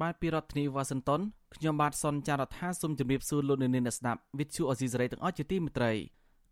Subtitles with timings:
[0.00, 1.20] បាទពីរដ្ឋធានីវ៉ាស៊ីនតោន
[1.54, 5.92] ខ្ញុំបាទសនចាររថាសូមជម្រាបសួរលោកអ្នកនាងអ្នកស្ដាប់វិទ្យុអេស៊ីសរ៉ៃទាំងអស់ជាទីមេត្រី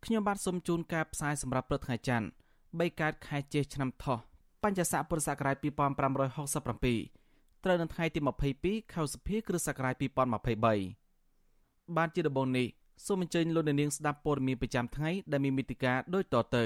[0.04, 2.26] ខ្ញុំបាទសូមជូនការផ្សាយសម្រាប់ព្រឹកថ្ងៃច័ន្ទ
[2.64, 4.18] 3កើតខែចេសឆ្នាំថោះ
[4.62, 5.68] បញ្ញស័កពុរសករាជ2567
[7.64, 8.18] ត្រូវនៅថ្ងៃទី
[8.56, 12.66] 22ខែសុភាគ្រិស្តសករាជ2023បាទជាដំបូងនេះ
[13.06, 16.64] សូមអញ្ជើញលោកអ្នកនាងស្ដាប់ព័ត៌មានប្រចាំថ្ងៃដែលមានមេតិការដូចតទៅ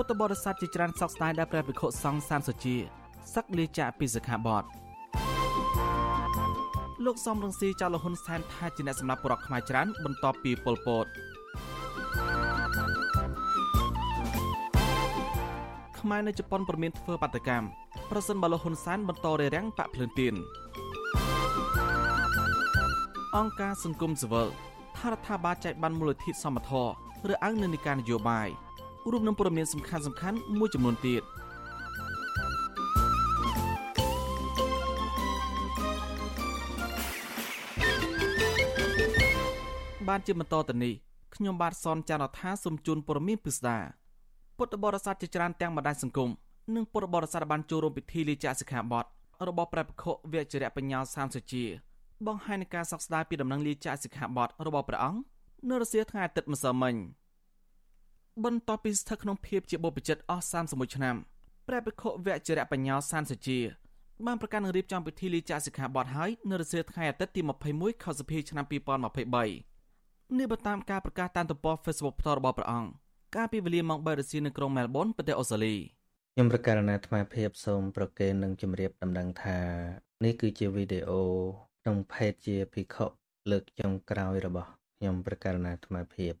[0.00, 2.76] ុទ្ធបរិស័ទជាច្រើនសោកស្ដាយដែលព្រះភិក្ខុសង្ឃសានសុជា
[3.34, 4.64] សឹកលាចាកពីសិក្ខាបទ
[7.04, 11.06] លោកសំរងស៊ីចៅលហ៊ុនសែនថាជាអ្នកសម្លាប់បរិបទខ្មែរច្រើនបន្ទាប់ពីប៉ុលពត
[15.98, 17.66] ខ្មែរនៅជប៉ុនប្រមានធ្វើបាតកម្ម
[18.10, 20.34] ប្រសិនបើលោកហ៊ុនសែនបន្តរារាំងបាក់ភ្លើនទៀន
[23.36, 24.48] អង្គការសង្គមស៊ីវិល
[24.98, 26.86] ថារដ្ឋាភិបាលចែកបានមូលនិធិសមត្ថៈ
[27.32, 28.50] ឬអង្គនិន្នាការនយោបាយ
[29.10, 31.22] រួមនឹងព័ត៌មានសំខាន់សំខាន់មួយចំនួនទៀត
[40.08, 40.94] បានជាបន្តទៅនេះ
[41.34, 43.78] ខ្ញុំបាទសនចាររថាសូមជូនព័ត៌មានពិស្ដា
[44.56, 46.30] ពុទ្ធបរិស័ទជាច្រើនទាំងបណ្ដាញសង្គម
[46.74, 49.04] និងពុទ្ធបរិស័ទបានចូលរួមពិធីលាចាកសិក្ខាបទ
[49.48, 51.64] របស់ព្រះភិក្ខុវជរៈបញ្ញាសាមសុជា
[52.26, 55.20] បង្ហាញនៃការសោកស្ដាយពីដំណឹងលាចាកសិក្ខាបទរបស់ព្រះអង្គ
[55.68, 56.94] នៅរសៀលថ្ងៃអាទិត្យម្សិលមិញ
[58.44, 61.16] បន្ទាប់ពីស្ថិតក្នុងភាពជាបុព្វជិតអស់31ឆ្នាំ
[61.68, 63.58] ព្រះភិក្ខុវជរៈបញ្ញាសានសុជា
[64.26, 67.40] បានប្រកាសនឹងរៀបចំពិធីលាចាកសិក្ខាបទហើយនៅរសៀលថ្ងៃអាទិត្យទី
[67.72, 72.90] 21ខែសីហាឆ្នាំ2023នេះបើតាមការប្រកាសតាមទំព័រ Facebook ផ្ទាល់របស់ព្រះអង្គ
[73.36, 75.74] កាលពីវេលាម៉ោង3រសៀលនៅក្រុងមែលប៊នប្រទេសអូស្ត្រាលី
[76.34, 79.58] ខ្ញុំប្រកាសណាអាត្មាភាពសូមប្រកេននឹងជម្រាបដំណឹងថា
[80.24, 81.22] នេះគឺជាវីដេអូ
[81.82, 83.06] ក្នុងភេទជាភិក្ខុ
[83.50, 86.34] លើកចុងក្រោយរបស់ខ្ញុំប្រកាសណាអាត្មាភាព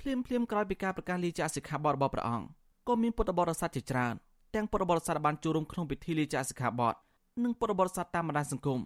[0.00, 2.46] ភ្លាមភ្លាមក្រោយពីការប្រកាសលាចាកសិក្ខាបទរបស់ព្រះអង្គ
[2.88, 4.14] ក៏មានពុទ្ធបរិស័ទជាច្រើន
[4.54, 6.94] ទាំងពុទ្ធបរិស័ទបានចូលរួមក្នុងពិធីលាចាកសិក្ខាបទ
[7.44, 8.80] និងពុទ្ធបរិស័ទតាមបណ្ដាញសង្គម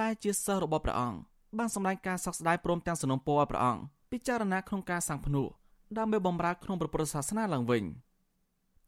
[0.00, 1.18] ដែលជាសិស្សរបស់ព្រះអង្គ
[1.58, 3.82] បានសម្ដែងការសោកស្ដាយព្រមទាំងสนុំពរឲ្យព្រះអង្គ
[4.12, 5.44] ពិចារណាក្នុងការសាងភ្នួ
[5.98, 7.84] ដើម្បីបម្រើក្នុងព្រះពុទ្ធសាសនាឡើងវិញ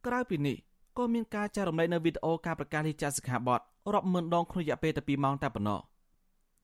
[0.06, 0.56] ក្រៅពីនេះ
[0.98, 3.60] ក៏មានការចែករំលែកនៅវីដេអូការប្រកាសលាចាកសិក្ខាបទ
[3.92, 5.80] រាប់ម៉ឺនដងក្នុងរយៈពេលតែ2ម៉ោងតែប៉ុណ្ណោះ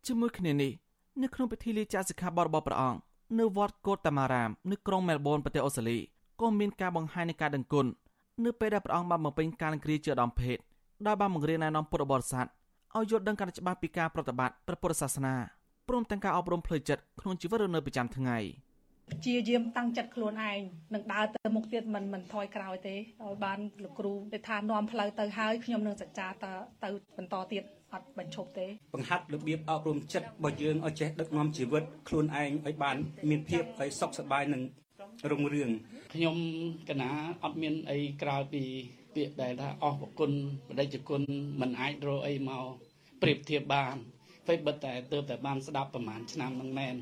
[0.06, 0.72] ជាមួយគ្នានេះ
[1.22, 2.98] នៅក្នុងពិធីលាចាកសិក្ខាបទរបស់ព្រះអង្គ
[3.36, 5.98] នៅវត្តកូតតាម៉ារាមនៅក្រុងមែលប៊នប្រទេសអូស្ត្រាលី
[6.40, 7.86] ក៏មានការបង្ហាញនៃការដឹងគុណ
[8.44, 10.56] នៅពេលដែលព្រះអង្គបានបំពេញការគ្រាជាឧត្តមភេទ
[11.06, 15.34] ដោយបានបង្រៀនណែនាំពុទ្ធបរិស័ទឲ្យយល់ដឹងកាន់តែច្បាស់ពីការប្រតិបត្តិព្រះពុទ្ធសាសនា
[15.88, 18.38] ព្រមទាំងការអប់រំផ្លូវចិត្តក្នុងជីវិតរស់នៅប្រចាំថ្ងៃ
[19.24, 20.60] ជាយាមតាំងចិត្តខ្លួនឯង
[20.94, 26.52] នឹងដើរទៅមុខទៀតមិនមិនថយក្រោយទេឲ្យបានលោកគ្រូដែលថានាំផ្លូវទៅហើយខ្ញុំនឹងសច្ចាទៅ
[26.84, 27.62] ទៅបន្តទៀត
[27.94, 32.96] អត់បញ្ឈប់ទេបង្ហាត់របៀបអប់រំចិត្តរបស់យើងឲ្យចេះដឹកនាំជីវិតខ្លួនឯងឲ្យបាន
[33.28, 34.62] មានភាពឲ្យសុខសប្បាយនឹង
[35.30, 35.70] រុងរឿង
[36.14, 36.36] ខ្ញុំ
[36.88, 37.10] កណា
[37.44, 38.62] អត់មានអីក្រៅពី
[39.14, 40.30] ពាក្យដែលថាអស់ប្រគុណ
[40.68, 41.22] បដិជគុណ
[41.60, 42.64] មិនអាចរកអីមក
[43.22, 43.96] ប្រៀបធៀបបាន
[44.46, 46.96] ពេលបិទតែទើបតែបានស្ដាប់ប្រហែលឆ្នាំហ្នឹងមែន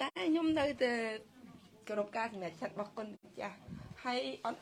[0.00, 0.94] តែខ្ញុំនៅតែ
[1.88, 3.56] គោរពការសម្រេចចិត្តរបស់គុណម្ចាស់
[4.04, 4.60] ហើយអត់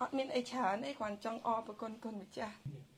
[0.00, 2.54] អត់មានអីច្រើនទេគ្រាន់ចង់អរគុណគុណម្ចាស់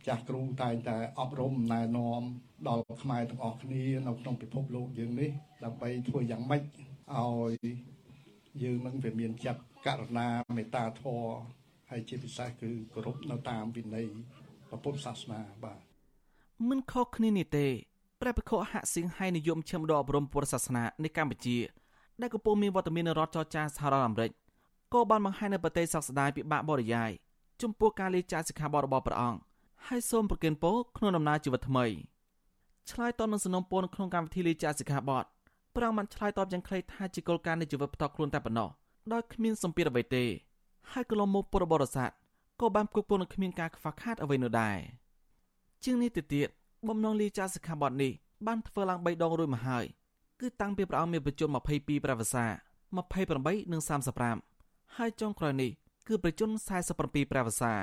[0.06, 2.22] ចាស់គ្រូតែងតែអប់រំណែនាំ
[2.68, 5.30] ដល់ខ្មែរទាំងអស់គ្នានៅក្នុងពិភពលោកយើងនេះ
[5.64, 6.62] ដើម្បីធ្វើយ៉ាងម៉េច
[7.16, 7.52] ឲ្យ
[8.62, 11.30] យើងនឹងវាមានចិត្តករុណាមេត្តាធម៌
[11.90, 14.08] ហើយជាពិសេសគឺគោរពនៅតាមវិន័យ
[14.84, 15.78] ពុទ្ធសាសនាបាទ
[16.68, 17.66] មិនខុសគ្នានេះទេ
[18.20, 21.58] ព្រះភិក្ខុហាក់សៀងហៃនិយមឈាមដកអប់រំពុទ្ធសាសនានៅកម្ពុជា
[22.20, 24.30] ដែលកំពុងមានវត្តមាននៅរដ្ឋចរចាសហរដ្ឋអាមេរិក
[24.94, 27.10] ក៏បានបង្ហាញនៅប្រទេសសោកស្ដាយពិបាកបរិយាយ
[27.62, 29.49] ចំពោះការលេចចាកសិក្ខាបទរបស់ព្រះអង្គ
[29.88, 31.86] ហើយសូមប្រគិនពរក្នុងដំណើរជីវិតថ្មី
[32.90, 35.24] ឆ្លើយតបនឹងសំណុំពរនៅក្នុងកម្មវិធីលេចាកសិក្ខាបទ
[35.74, 38.68] ព្រះអង្គបានឆ្លើយតបយ៉ាងខ្លីថាជាគោលការណ៍នៃជីវិតផ្ទាល់ខ្លួនតែប៉ុណ្ណោះ
[39.12, 40.24] ដោយគ្មានសម្ពាធអ្វីទេ
[40.92, 42.10] ហើយកន្លងមកពុទ្ធបរិស័ទ
[42.60, 44.78] ក៏បានគប់គងនឹងគ្មានការខ្វះខាតអ្វីនោះដែរ
[45.84, 46.48] ជាងនេះទៅទៀត
[46.88, 48.12] បំណងលាចាសិក្ខាបទនេះ
[48.46, 49.84] បានធ្វើឡើង3ដងរួចមកហើយ
[50.40, 52.46] គឺតាំងពីព្រះអង្គមានប្រជជន22ព្រះវស្សា
[53.08, 53.82] 28និង
[54.38, 55.70] 35ហើយចុងក្រោយនេះ
[56.08, 56.50] គឺប្រជជន
[56.90, 57.74] 47ព្រះវស្សា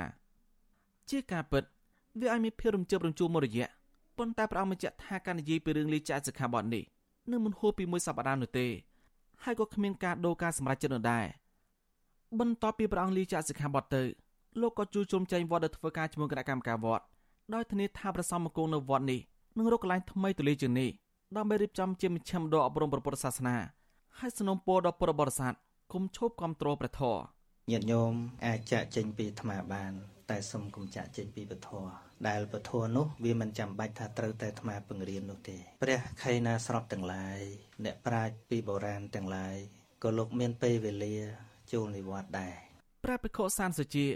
[1.10, 1.64] ជាការពិត
[2.20, 3.66] វាឲ្យមានភាពរំជើបរំជួលមួយរយៈ
[4.18, 6.84] ប៉ុន្តែព្រះអង្គបញ្ជាក់ថាការនិយាយពីរឿងលាចាសិក្ខាបទនេះ
[7.30, 8.66] នឹងមិនហួសពីមួយសប្តាហ៍នោះទេ
[9.44, 11.24] ហើយក៏គ្មានការដូរការសម្រេចចិត្តនោះដែរ
[12.40, 14.02] បន្ទាប់ពីព្រះអង្គលាចាសិក្ខាបទទៅ
[14.60, 17.04] លោកក៏ជួបជុំចែងវត្តដែលធ្វើការជាមួយគណៈកម្មការវត្ត
[17.54, 19.20] ដោយធានាថាប្រសំមកងនៅវត្តនេះ
[19.58, 20.90] នឹងរកកន្លែងថ្មីទូលាយជាងនេះ
[21.36, 23.56] ដើម្បីរៀបចំជាមជ្ឈមណ្ឌលអប់រំព្រះពុទ្ធសាសនា
[24.18, 25.54] ហើយสนុំពរដល់ពុទ្ធបរិស័ទ
[25.92, 27.20] គុំឈប់គ្រប់គ្រងព្រះធម៌
[27.70, 28.14] ញាតិញោម
[28.46, 29.92] អាចចាក់ចេញពីអាត្មាបាន
[30.30, 31.68] តែសុំកុំចាក់ចេញពីពធ
[32.28, 37.38] ដែលពធនោះវាមិនចាំបាច់ថាត្រូវតែអាត្មាពង្រៀននោះទេព្រះខេណាស្របទាំងឡាយ
[37.84, 39.56] អ្នកប្រាជ្ញពីបុរាណទាំងឡាយ
[40.02, 41.16] ក៏លោកមានពេលវេលា
[41.72, 42.54] ចូលនិវត្តន៍ដែរ
[43.04, 44.06] ព្រះភិក្ខុសានសុជា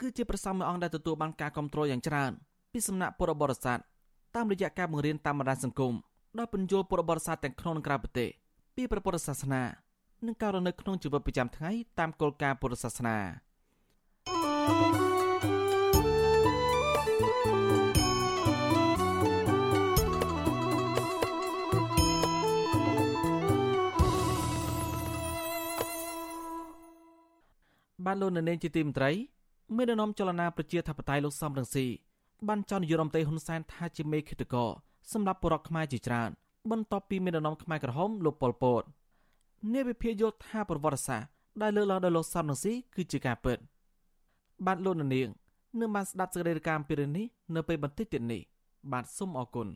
[0.00, 2.32] គឺជាប្រសំមួយអង្គដែលទទួលបានការគ្រប់គ្រងយ៉ាងច្រើន
[2.72, 3.78] ពីសំណាក់ពុទ្ធបរិស័ទ
[4.36, 5.94] តាមរយៈការបង្រៀនតាមបណ្ដាញសង្គម
[6.38, 8.28] ដោយពន្យល់ពុទ្ធបរិស័ទទាំងក្នុងនិងក្រៅប្រទេស
[8.76, 9.62] ពីព្រះពុទ្ធសាសនា
[10.26, 13.18] និងការរស់នៅក្នុងជីវិតប្រចាំថ្ងៃតាមគោលការណ៍ពុទ្ធសាសនា
[28.08, 29.10] បានលោកនៅនាងជាទីមន្ត្រី
[29.76, 31.86] មេដឹកនាំចលនាប្រជាធិបតេយ្យលោកសំរងស៊ី
[32.48, 34.70] បានចោទនាយរដ្ឋមន្ត្រីហ៊ុនសែនថាជាមេឃាតករ
[35.12, 36.30] សម្រាប់បរិវត្តខ្មែរជាច្រើន
[36.70, 38.82] បន្ទាប់ពីមេដឹកនាំខ្មែរក្រហមលោកប៉ុលពត
[39.72, 41.28] អ្នកវិភាគយល់ថាប្រវត្តិសាស្ត្រ
[41.62, 43.58] ដែលលើកឡើងដោយលោកសំរងស៊ីគឺជាការពិត
[44.66, 45.08] បាទលោកនាង
[45.80, 48.42] នឹងបានស្ដាប់សេចក្តីរាយការណ៍ពីរឿងនេះនៅពេលបន្តិចទៀតនេះ
[48.92, 49.68] បាទសូមអរគុណ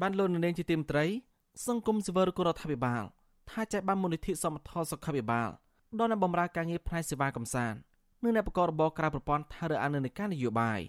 [0.00, 1.04] បានលោកនាងជាទីមត្រី
[1.66, 3.04] សង្គមស៊ីវិលរដ្ឋាភិបាល
[3.50, 5.48] ថាចែកបានមូលនិធិសមត្ថសុខាភិបាល
[5.98, 7.78] ដល់អ្នកបម្រើការងារផ្នែកសេវាកំសាន្ត
[8.22, 10.80] និងអ្នកប្រកបរបរក្រៅប្រព័ន្ធថារើអាននៃការនយោបាយ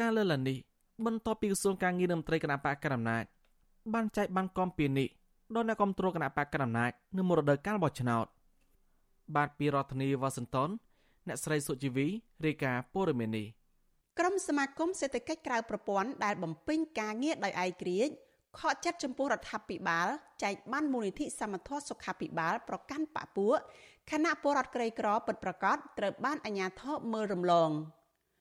[0.00, 0.56] ការលើកឡើងនេះ
[1.06, 3.24] បន្ទាប់ពីក្រសួងការងារនិងមន្ត្រីគណៈបកកណ្ដាលអំណាច
[3.94, 5.08] បានចែកបានកំពីនេះ
[5.54, 8.26] ដល់អ្នកគ្រប់គ្រងគណៈបកកណ្ដាលអំណាចនៅមុនរដូវកាលបោះឆ្នោត
[9.36, 10.70] បាទពីរដ្ឋធានីវ៉ាស៊ីនតោន
[11.28, 12.06] អ្នកស្រីសុជីវី
[12.44, 13.46] រាយការណ៍ព័ត៌មាននេះ
[14.18, 18.14] ក្រុមសមាគមសេដ្ឋកិច្ចក្រៅប្រព័ន្ធដែលបំពេញការងារដោយឯករាជ្យ
[18.60, 20.08] ខកចិត្តចំពោះរដ្ឋាភិបាល
[20.42, 23.56] ចែកបានមូលនិធិសមត្ថសុខាភិបាលប្រកាន់បពួក
[24.10, 27.70] ខណៈពលរដ្ឋក្រីក្រពិតប្រកបត្រូវបានអាជ្ញាធរមើលរំលង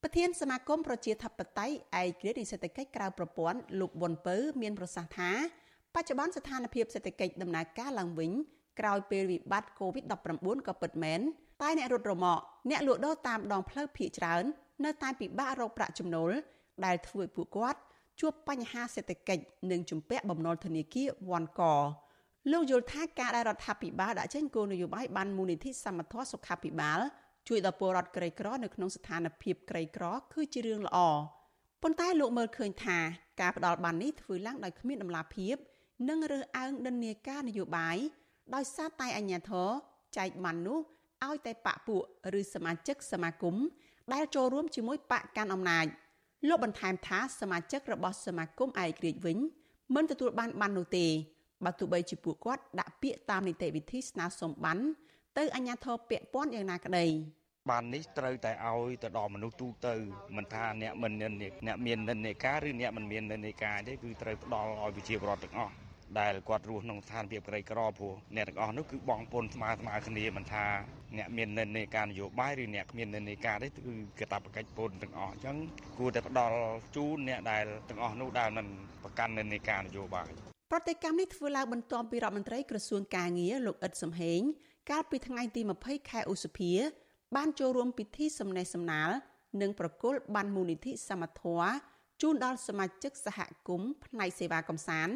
[0.02, 5.32] ប្រធានសមាគមប្រជាធិបតេយ្យឯករាជ្យនិសេដ្ឋកិច្ចក្រៅប្រព័ន្ធលោកវុនពៅមានប្រសាសន៍ថា
[5.96, 8.32] បច្ចុប្បន្នស្ថានភាពសេដ្ឋកិច្ចដំណើរការឡើងវិញ
[8.80, 11.20] ក្រោយពេលវិបត្តិ COVID-19 ក៏ពិតមែន
[11.62, 14.44] តែអ្នករត់រមាក់អ្នកលក់ដូរតាមដងផ្លូវភ ieck ច្រើន
[14.86, 16.32] នៅតែពិបាករកប្រាក់ចំណូល
[16.86, 17.80] ដែលធ្វើឲ្យពួកគាត់
[18.20, 21.62] ជួបបញ្ហាសេដ្ឋកិច្ចនិងជំពាក់បំណុលធនាគារវ៉ាន់ក
[22.52, 27.00] លោកយល់ថាការដែលរដ្ឋាភិបាលដាក់ចេញគោលនយោបាយបានមូលនិធិសមត្ថសុខាភិបាល
[27.48, 30.98] ជួយដល់ពលរដ្ឋក្រីក្រនៅក្នុងស្ថានភាពក្រីក្រគឺជារឿងល្អ
[31.82, 32.98] ប៉ុន្តែលោកមើលឃើញថា
[33.42, 35.56] ការផ្ដល់បាននេះធ្វើឡើងដោយគ្មានដំណាភាព
[36.10, 37.98] និងរើសអើងនិន្នាការនយោបាយ
[38.56, 39.70] ដោយសារតែអញ្ញាធរ
[40.18, 40.80] ចែកបាននោះ
[41.26, 42.02] ឲ្យតែបកពួក
[42.40, 43.56] ឬសមាជិកសមាគម
[44.14, 45.86] ដែលចូលរួមជាមួយបកកាន់អំណាច
[46.48, 49.38] លោកបន្ថែមថាសមាជិករបស់សមាគមឯករាជ្យវិញ
[49.96, 51.06] មិនទទួលបានបាននោះទេ
[51.66, 54.80] បើទោះបីជាពួកគាត់ដាក់ពាក្យតាមនីតិវិធីស្នើសុំបាន
[55.38, 57.06] ទៅអាជ្ញាធរពាក់ព័ន្ធយ៉ាងណាក្តី
[57.70, 59.96] បាននេះត្រូវតែឲ្យទៅដល់មនុស្សទូទៅ
[60.36, 65.74] មិនថាអ្នកមិនអ្នកមាននិន្នាការឬអ្នកមិនមាននិន្នាការទេគឺត្រូវផ្ដល់ឲ្យប្រជាពលរដ្ឋទាំងអស់
[66.20, 70.66] ដែលគាត់រស់ក្នុងស្ថានភាពក្រីក្រព្រោះអ្នកទាំងអស់នោះគឺបងប្អូនស្មើស្មើគ្នាមិនថា
[71.18, 75.56] អ្នកមាននិន្នាការនយោបាយឬអ្នកគ្មាននិន្នាការទេគឺកាតព្វកិច្ចពលទាំងអស់អញ្ចឹង
[75.98, 76.58] គួរតែផ្ដល់
[76.96, 78.68] ជូនអ្នកដែលទាំងអស់នោះដែលមិន
[79.04, 80.30] ប្រកាន់និន្នាការនយោបាយ
[80.72, 84.42] ប្រតិកម្មនេះធ្វើឡើងបន្ទាប់ពីរដ្ឋមន្ត្រីក្រសួងកាងារលោកអ៊ិតសំហេង
[84.92, 86.72] កាលពីថ្ងៃទី20ខែឧសភា
[87.36, 89.10] បានចូលរួមពិធីសម្ដែងសម្ដាល
[89.62, 95.14] និងប្រគល់បានមូលនិធិសមត្ថៈជូនដល់សមាជិកសហគមន៍ផ្នែកសេវាកំសាន្ត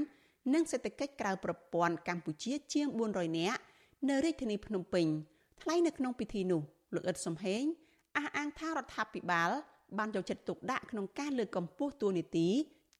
[0.53, 3.59] និងសេដ្ឋកិច្ចក្រៅប្រព័ន្ធកម្ពុជាជាង400នាក់
[4.09, 5.07] នៅរាជធានីភ្នំពេញ
[5.61, 6.61] ថ្លែងនៅក្នុងពិធីនោះ
[6.93, 7.63] លោកអ៊ិតសំហេង
[8.17, 9.49] អះអាងថារដ្ឋាភិបាល
[9.97, 12.47] បានយកចិត្តទុកដាក់ក្នុងការលើកកម្ពស់ទូនីតិ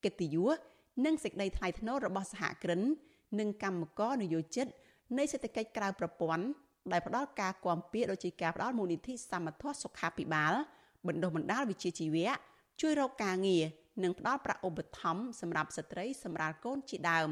[0.04, 0.56] កិត្តិយស
[1.04, 2.80] និងសេចក្តីថ្លៃថ្នូររបស់សហគ្រិន
[3.38, 4.66] និងកម្មករនយោជិត
[5.18, 6.44] នៃសេដ្ឋកិច្ចក្រៅប្រព័ន្ធ
[6.92, 10.52] ដែលផ្ដល់ការគាំពៀដូចជាការផ្ដល់មូលនិធិសមត្ថៈសុខាភិបាល
[11.06, 12.30] បណ្ដុះបណ្ដាលវិជ្ជាជីវៈ
[12.80, 13.64] ជួយរកការងារ
[14.02, 17.30] និងផ្ដល់ប្រាក់ឧបត្ថម្ភសម្រាប់ស្ត្រីសម្រាប់កូនជាដើម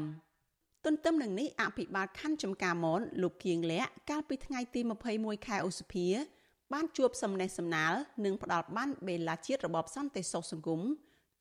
[0.85, 4.81] ទន្ទឹមនឹងនេះអភិបាលខណ្ឌចំការមនលោកគៀងលក្ខកាលពីថ្ងៃទី
[5.13, 6.07] 21ខែឧសភា
[6.73, 7.93] បានជួបសំណេះសំណាល
[8.25, 10.81] និងផ្ដល់បានបេឡាជាតិរបបសន្តិសុខសង្គម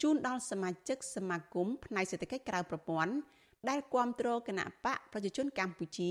[0.03, 3.13] ជូនដល់សមាជិកសមាគមផ្នែកសេដ្ឋកិច្ចក្រៅប្រព័ន្ធ
[3.69, 6.11] ដែលគ្រប់គ្រងគណៈបកប្រជាជនកម្ពុជា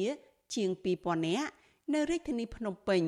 [0.55, 0.69] ជាង
[0.99, 1.49] 2000នាក់
[1.93, 3.03] នៅរាជធានីភ្នំពេញ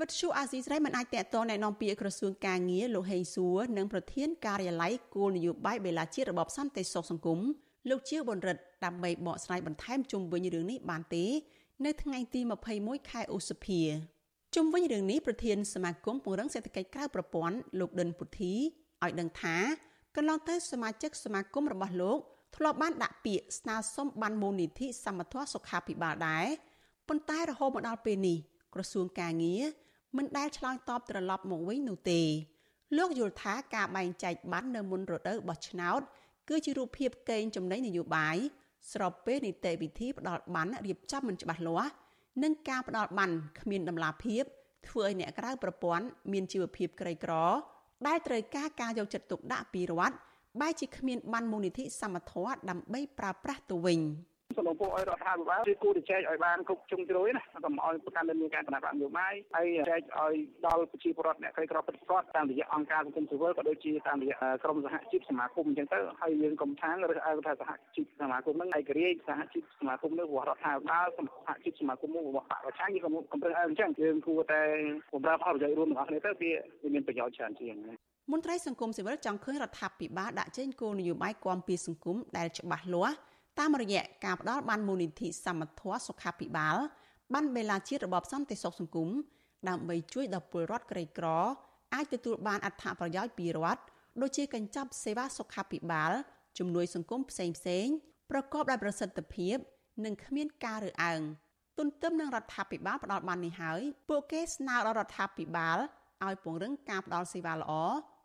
[0.00, 7.38] វិទ្យុអាស៊ីសេរីមិនអាចតកតងแนะនាំពាក្យក្រសួងការងារលោកហេងសួរនិងប្រធានការិយាល័យគោលនយោបាយបេឡាជាតិរបបសន្តិសុខសង្គម
[7.88, 11.24] លោកជាបនរិទ្ធដើម្បីបកស្រាយបន្ថែមជុំវិញរឿងនេះបានទេ
[11.84, 12.40] នៅថ្ងៃទី
[12.76, 13.80] 21ខែឧសភា
[14.54, 18.54] ជុំវិញរឿងនេះប្រធានសមាគមពង្រឹងសេដ្ឋកិច្ចក្រៅប្រព័ន្ធលោកដិនពុធី
[19.02, 19.56] ឲ្យដឹងថា
[20.16, 22.18] កន្លងទៅសមាជិកសមាគមរបស់លោក
[22.56, 26.46] ធ្លាប់បានដាក់ពាក្យស្នើសុំបានមូលនិធិសមត្ថៈសុខាភិបាលដែរ
[27.08, 28.38] ប៉ុន្តែរហូតមកដល់ពេលនេះ
[28.74, 29.62] ក្រសួងកាងារ
[30.17, 32.21] មិនដែលឆ្លើយតបត្រឡប់មកវិញនោះទេ
[32.97, 36.01] លោកយល់ថាការបែងចែកបាននៅមុនរដូវបោះឆ្នោត
[36.49, 38.37] គឺជារូបភាពកេងចំណេញនយោបាយ
[38.91, 41.93] ស្របពេលនីតិវិធីផ្ដាល់បានរៀបចំមិនច្បាស់លាស់
[42.43, 44.43] និងការផ្ដាល់បានគ្មានដំណាភាព
[44.87, 47.33] ធ្វើឲ្យអ្នកក្រៅប្រព័ន្ធមានជីវភាពក្រីក្រ
[48.07, 50.15] ដែលត្រូវការការយកចិត្តទុកដាក់ពីរដ្ឋ
[50.61, 53.99] បែរជាគ្មានបានមូលនិធិសមត្ថៈដើម្បីប្រើប្រាស់ទៅវិញ។
[54.57, 60.35] សំណពរឲ្យរដ្ឋាភិបាលគឺគួរតែចែកឲ្យបានគ្រប់ជុំជ្រោយណាកុំឲ្យប្រកាន់មានការគណៈបកនយោបាយហើយចែកឲ្យ
[60.65, 74.61] ដល់ប្រជាពលរដ្ឋអ្នកក្រីក្រពិតប្រាកដតាមរយៈអង្គការសង្គមស៊ីវិលក៏ដូចជាតាមរយៈក្រមសហជីពសមាគមអញ្ចឹងទៅហើយយើងកុំថាងឬអើថាសហជីពសមាគមហ្នឹងឯករាជ្យសហជីពសមាគមនោះរបស់រដ្ឋាភិបាលសហជីពសមាគមរបស់បកប្រឆាំងយើងក៏កំពុងអើអញ្ចឹងយើងគួរតែ
[75.13, 76.51] បំរើផលប្រយោជន៍រួមរបស់គ្នាទៅវា
[76.93, 77.75] មានប្រយោជន៍ច្រើនជាង
[78.31, 83.17] មន្ត្រីសង្គមស៊ីវិលចង់ឃើញរដ្ឋាភិបាលដាក់ចេញគោលនយោបាយគាំពៀសង្គមដែលច្បាស់លាស់
[83.59, 86.77] តាមរយៈការផ្ដល់បានមូលនិធិសមត្ថៈសុខាភិបាល
[87.33, 89.09] បានបេឡាជាតិរបបសន្តិសុខសង្គម
[89.69, 91.27] ដើម្បីជួយដល់ពលរដ្ឋក្រីក្រ
[91.93, 93.81] អាចទទួលបានអត្ថប្រយោជន៍ពីរដ្ឋ
[94.21, 96.11] ដូចជាកញ្ចប់សេវាសុខាភិបាល
[96.57, 97.87] ជំនួយសង្គមផ្សេងផ្សេង
[98.31, 99.57] ប្រកបដោយប្រសិទ្ធភាព
[100.05, 101.21] និងគ្មានការរើសអើង
[101.79, 105.77] ទន្ទឹមនឹងរដ្ឋាភិបាលផ្ដល់បាននេះហើយពួកគេស្នើដល់រដ្ឋាភិបាល
[106.25, 107.73] ឲ្យពង្រឹងការផ្ដល់សេវាល្អ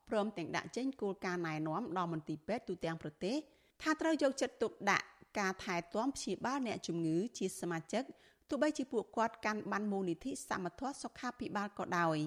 [0.08, 3.37] ព្រមទាំងដាក់ចេញគោលការណ៍ណែនាំដល់មន្ទីរពេទ្យទូទាំងប្រទេស
[3.82, 5.06] ថាត្រូវយកចិត្តទុកដាក់
[5.38, 8.04] ការថែទាំព្យាបាលអ្នកជំងឺជាសមាជិក
[8.49, 12.18] ទោះបីជាពួកគាត់កាន់បានមូលនិធិសមត្ថៈសុខាភិបាលក៏ដោយ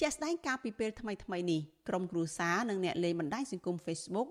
[0.00, 4.28] ជាក់ស្ដែងការពីពេលថ្មីថ្មីនេះក្រុមគ្រួសារនិងអ្នកលេងបណ្ដាញសង្គម Facebook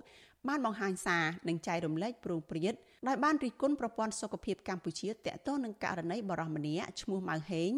[0.47, 2.73] បានបង្ហាញសារនិងចែករំលែកព្រោងព្រាត
[3.07, 7.71] ដោយបានរិះគន់ប្រព័ន្ធសុខភាពកម្ពុជាតាក់ទងនឹងករណីបរិសម្នាក់ឈ្មោះម៉ៅហេង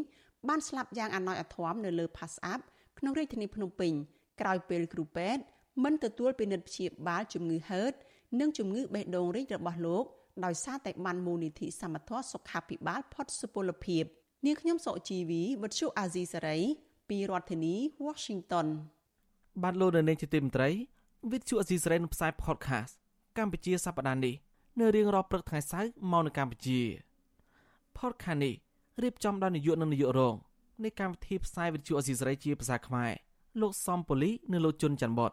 [0.48, 2.62] បានស្លាប់យ៉ាងអណោចអធមនៅលើ Pass App
[3.00, 3.94] ក្នុងរាជធានីភ្នំពេញ
[4.42, 5.42] ក្រោយពេលគ្រូពេទ្យ
[5.84, 7.94] មិនទទួលពិនិត្យព្យាបាលជំងឺហឺត
[8.40, 10.06] និងជំងឺបេះដូងរីករបស់លោក
[10.46, 14.04] ដោយសារតែបានមូលនិធិសមត្ថៈសុខាភិបាលផុតសុពលភាព
[14.46, 16.58] នាងខ្ញុំសុជីវីវិទ្យុអាស៊ីសេរី
[17.10, 18.68] ពីរដ្ឋធានី Washington
[19.64, 20.70] បាទលោកនៅនាងជាទីមេត្រី
[21.32, 22.92] វិទ្យុអាស៊ីសេរីនឹងផ្សាយ podcast
[23.38, 24.36] កម្ពុជាសប្តាហ៍នេះ
[24.80, 26.80] នៅរៀងរាល់ព្រឹកថ្ងៃសៅរ៍មកនៅកម្ពុជា
[27.98, 28.54] podcast នេះ
[29.04, 30.36] រៀបចំដោយនាយកនិងនាយករង
[30.84, 33.12] នៃកម្មវិធីផ្សាយវិទ្យុអាស៊ីសេរីជាភាសាខ្មែរ
[33.62, 35.32] លោកសំពូលីនិងលោកជុនច័ន្ទបត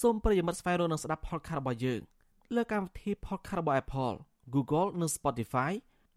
[0.00, 2.00] សូមប្រិយមិត្តស្វែងរកនិងស្ដាប់ podcast របស់យើង
[2.54, 4.16] លើកម្មវិធី Podcast របស់ Apple,
[4.54, 5.72] Google និង Spotify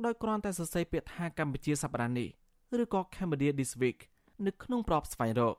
[0.06, 2.30] ដោយគ្រាន់តែសរសេរពាក្យថាកម្ពុជាសប្តាហ៍នេះ
[2.82, 4.00] ឬក៏ Cambodia This Week
[4.46, 5.56] នៅក្នុងប្រអប់ស្វែងរក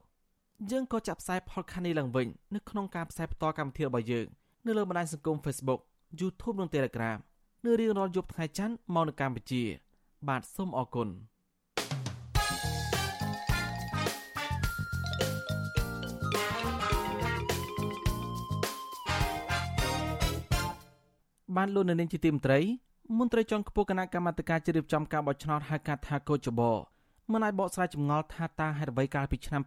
[0.71, 4.27] យើងក៏ចាក់ផ្សាយ Podcast នេះឡើងវិញនៅក្នុងការផ្សាយបន្តកម្មវិធីរបស់យើង
[4.67, 5.81] នៅលើបណ្ដាញសង្គម Facebook,
[6.21, 7.19] YouTube និង Telegram
[7.65, 9.62] នៅរៀងរាល់យប់ថ្ងៃច័ន្ទមកនៅកម្ពុជា
[10.29, 11.09] បាទសូមអរគុណ។
[21.57, 22.61] បានលោកនៅនាងជាទីមត្រី
[23.19, 26.61] មន្ត្រីជាន់ខ្ពស់គណៈកម្មាធិការជ្រៀបចំការបោះឆ្នោតហៅកាត់ថាកោចប
[27.33, 29.62] មិនអាចបកស្រាយចម្ងល់ថាតើហេតុអ្វីកាលពីឆ្នាំ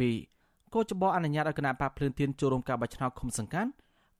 [0.00, 3.70] 2022កោចបអនុញ្ញាតឲ្យគណៈបកភ្លើនទៀនចូលរួមការបោះឆ្នោតឃុំសង្កាត់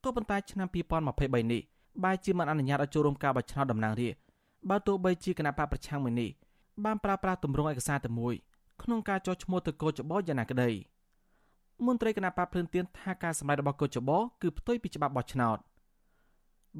[0.03, 1.61] ក៏ប៉ុន្តែឆ្នាំ2023នេះ
[2.03, 4.21] បែរជាមិនអនុញ្ញាតឲ្យចូលរួមការបោះឆ្នោតតំណាងរាស្ត្រ
[4.69, 6.29] បើទោះបីជាគណៈបកប្រឆាំងមួយនេះ
[6.85, 8.33] បានប្រើប្រាស់ទម្រង់ឯកសារតែមួយ
[8.83, 10.69] ក្នុងការចោះឈ្មោះទៅកោចបយ៉ាងណាក្តី
[11.85, 14.09] មន្ត្រីគណៈបកភ្លើនទៀនថាការសម្ដែងរបស់កោចប
[14.41, 15.57] គឺផ្ទុយពីច្បាប់បោះឆ្នោត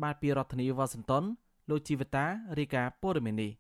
[0.04, 1.24] បាទពីរដ្ឋធានីវ៉ាស៊ីនតោន
[1.70, 2.26] លោកជីវតា
[2.60, 3.52] រាយការណ៍ព័ត៌មាននេះ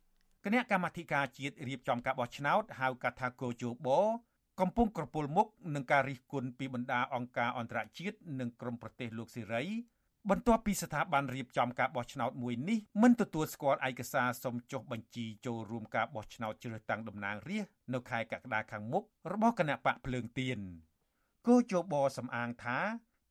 [0.46, 3.90] គណៈកម្មាធិការជាតិរៀបចំការបោះឆ្នោតហៅកាត់ថាកោជប
[4.60, 9.64] កំពុងក្រពុលមុខនឹងការរិះគន់ពីបណ្ដាអង្គការអន្តរជាតិនិងក្រមប្រទេសលោកសេរី
[10.30, 20.60] បន្ទាប់ពីស្ថាប័នរៀបចំការបោះឆ្នោតមួយនេះមិនទទួលស្គាល់ឯកសារសុំចុះបញ្ជីចូលរួមការបោះឆ្នោតជ្រើសតាំងតំណាងរាស្ត្រនៅខែកក្កដាខាងមុខរបស់គណៈបកភ្លើងទៀន
[21.48, 22.80] គោជបសំអាងថា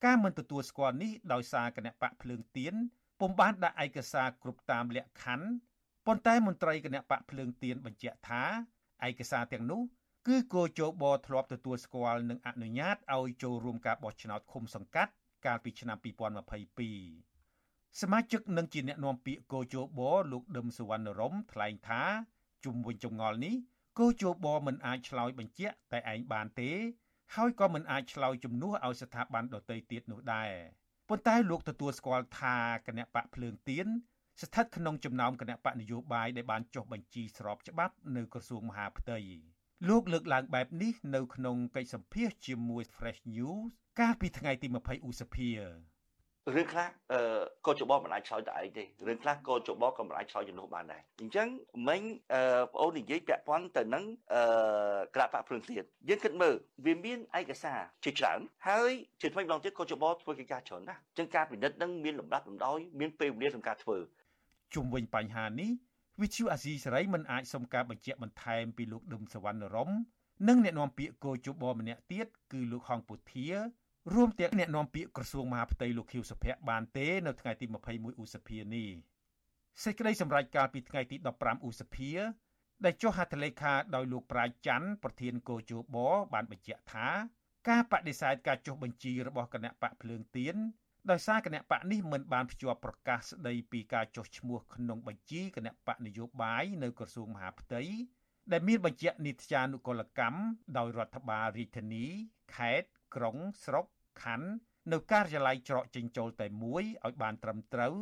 [0.05, 2.75] ការមិនទទួលស្គាល់នេះដោយសារគណៈបកភ្លើងទៀន
[3.21, 5.49] ពុំបានដាក់ឯកសារគ្រប់តាមលក្ខខណ្ឌ
[6.07, 8.43] ប៉ុន្តែមន្ត្រីគណៈបកភ្លើងទៀនបញ្ជាក់ថា
[9.07, 9.83] ឯកសារទាំងនោះ
[10.27, 15.13] គឺគោជបធ្លាប់ទទួលស្គាល់និងអនុញ្ញាតឲ្យចូលរួមការបោះឆ្នោតឃុំសង្កាត់
[15.47, 15.99] កាលពីឆ្នាំ
[17.19, 20.01] 2022សមាជិកនិងជាអ្នកនាំពាក្យគោជប
[20.33, 22.03] លោកដឹមសវណ្ណរមថ្លែងថា
[22.65, 23.55] ជុំវិញចងល់នេះ
[23.99, 26.71] គោជបមិនអាចឆ្លើយបញ្ជាក់តែឯងបានទេ
[27.35, 30.51] ហើយក៏មិនអាចឆ្លើយជំនួសឲ្យស្ថាប័នដទៃទៀតនោះដែរ
[31.09, 32.57] ប៉ុន្តែលោកទទួលស្គាល់ថា
[32.87, 33.87] គណៈបកភ្លើងទៀន
[34.43, 39.19] ស្ថិតក្នុងចំណោមគណៈបកនយោបាយដែលបានចុះបញ្ជីស្របច្បាប់នៅក្រសួងមហាផ្ទៃ
[39.89, 43.61] លោកលើកឡើងបែបនេះនៅក្នុងកិច្ចសម្ភាសជាមួយ Fresh News
[44.01, 45.51] កាលពីថ្ងៃទី20ឧសភា
[46.55, 47.21] រឿងខ្លះអឺ
[47.67, 51.49] កោចបមិនអាចឆ្លើយតែឯងទេរឿងខ្លះកោចបក៏មិនអាចឆ្លើយជំនួសបានដែរអញ្ចឹង
[51.89, 52.01] មិញ
[52.35, 54.43] អឺបងអូននិយាយពាក់ព័ន្ធទៅនឹងអឺ
[55.15, 56.55] ក្រាបព្រឹងទៀតយើងគិតមើល
[56.87, 63.99] វាមានឯកសារជាច្រើនហើយជាថ្មីម្ដងទៀតកោចបធ្វើកិច្ចការច្រើនណាស់អញ្ចឹងការពិនិត្យនឹងមានលំដាប់លំដោយមានពេលវេលាក្នុងការធ្វើ
[64.75, 65.71] ជុំវិញបញ្ហានេះ
[66.23, 69.91] វិទ្យុអាស៊ីសេរីមិនអាចសុំការបញ្ជាក់បន្ថែមពីលោកដឹមសវណ្ណរម
[70.49, 73.49] និងអ្នកនាំពាក្យកោជបម្នាក់ទៀតគឺលោកហងពុធា
[74.15, 78.89] រួមទាំងអ្នកនាំពាក្យក្រសួងមហាផ្ទៃលោកខៀវសុភ័ក្របានទេនៅថ្ងៃទី21ឧសភានេះ
[79.85, 82.11] សេចក្តីសម្រេចកាលពីថ្ងៃទី15ឧសភា
[82.85, 85.97] ដែលចុះហត្ថលេខាដោយលោកប្រាជ្ញច័ន្ទប្រធានកោជប
[86.33, 87.09] បានបញ្ជាក់ថា
[87.69, 90.57] ការបដិសេធការចុះបញ្ជីរបស់គណៈបកភ្លើងទៀន
[91.11, 97.83] ដោយសារគណៈបកនេះមិនបានភ្ជាប់ប្រកាសស្ដីពីការចុះឈ្មោះក្នុងបញ្ជីគណៈបកនយោបាយនៅក្រសួងមហាផ្ទៃ
[98.53, 100.39] ដែលមានបញ្ជាក់នីតិចានុកលកម្ម
[100.79, 102.07] ដោយរដ្ឋបាលរាជធានី
[102.55, 103.87] ខេត្តក្រុងស្រុក
[104.23, 104.49] ខណ្ឌ
[104.93, 107.95] នៅការិយាល័យច្រកចេញចូលតែមួយឲ្យបានត្រឹមត្រូវ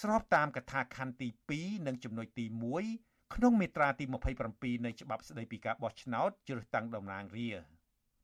[0.00, 2.46] ស្របតាមកថាខណ្ឌទី2និងចំណុចទី
[2.90, 4.04] 1ក្នុងមាត្រាទី
[4.50, 7.66] 27នៃច្បាប់ស្តីពីការបោះឆ្នោតជ្រើសតាំងតំណាងរាស្ត្រ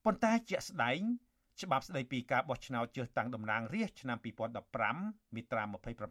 [0.05, 1.01] ប៉ុន្តែជាក់ស្ដែង
[1.63, 4.19] ច្បាប់ស្តីពីការបោះឆ្នោតជ្រើសតាំងតំណាងរាស្ត្រឆ្នាំ
[4.77, 5.63] 2015មាត្រា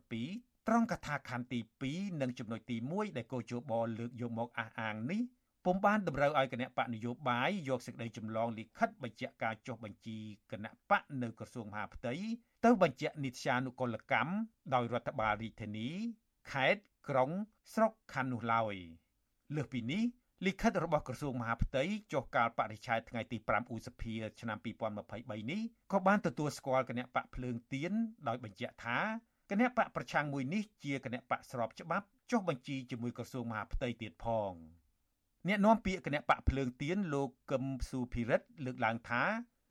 [0.09, 1.59] 27ត្រង់កថាខណ្ឌទី
[1.89, 5.21] 2និងចំណុចទី1ដែលកោជបលើកយកមកអះអាងនេះ
[5.65, 10.17] ពុំបានតម្រូវឲ្យគណៈបកនយោបាយយកសេចក្តីចម្លងលិខិតបញ្ជាក់ការចុះបញ្ជី
[10.51, 12.13] គណៈបកនៅក្រសួងមហាផ្ទៃ
[12.65, 14.33] ទៅបញ្ជាក់នីតិសានុកុលកម្ម
[14.73, 15.89] ដោយរដ្ឋបាលរាជធានី
[16.51, 17.29] ខេត្តក្រុង
[17.73, 18.75] ស្រុកខណ្ឌនោះឡើយ
[19.55, 20.03] លើសពីនេះ
[20.45, 24.57] លិខិតរបស់ក្រសួងមហាផ្ទៃចុះកាលបរិច្ឆេទថ្ងៃទី5ឧសភាឆ្នាំ
[25.03, 27.93] 2023នេះក៏បានទទួលស្គាល់គណៈបកភ្លើងទៀន
[28.27, 28.99] ដោយបញ្ជាក់ថា
[29.51, 34.53] គណៈបកប្រឆាំងមួយនេះជាគណៈបកស្របច្បាប់ចុះបញ្ជីជាមួយក្រសួងមហាផ្ទៃទៀតផង។
[35.47, 39.23] អ្នកនាំពាក្យគណៈបកភ្លើងទៀនលោកកឹមសុភិរិទ្ធលើកឡើងថា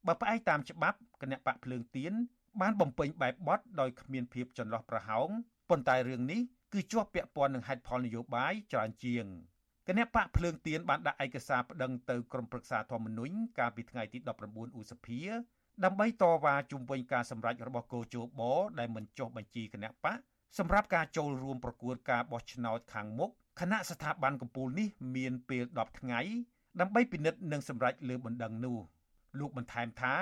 [0.07, 2.13] បើផ្អែកតាមច្បាប់គណៈបកភ្លើងទៀន
[2.61, 5.29] បានបំពេញបែបបទដោយគ្មានភាពចន្លោះប្រហោង
[5.71, 6.41] ប៉ុន្តែរឿងនេះ
[6.73, 9.25] គឺជាប់ពាក់ព័ន្ធនឹងហេតុផលនយោបាយច្រើនជាង
[9.89, 15.21] គណៈបកភ្លើងទៀនបានដាក់ឯកសារប្តឹងទៅក្រមប្រឹក្សាធម្មនុញ្ញកាលពីថ្ងៃទី19ឧសភា
[15.85, 18.43] ដើម្បីតវ៉ាជុំវិញការសម្រេចរបស់កោជប
[18.79, 20.19] ដែលមិនចុះបញ្ជីគណៈបក
[20.59, 26.21] សម្រាប់ការចូលរួមប្រកួតការបោះឆ្នោតខាងមុខ គណៈស្ថាប័នកម្ពុជានេះមានពេល10ថ្ងៃ
[26.81, 28.79] ដើម្បីពិនិត្យនិងសម្រេចលើបណ្ដឹងនោះ
[29.39, 30.15] លោកបន្ថែមថា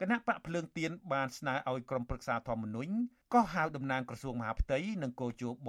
[0.00, 2.92] គណៈបកភ្លើងទៀនបានស្នើឲ្យក្រុមប្រឹក្សាធម្មនុញ្ញ
[3.34, 5.44] ក៏ហៅតំណាងក្រសួងមហាផ្ទៃនិងកោជ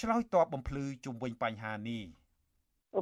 [0.00, 2.04] ឆ្លើយតបបំភ្លឺជុំវិញបញ្ហានេះ។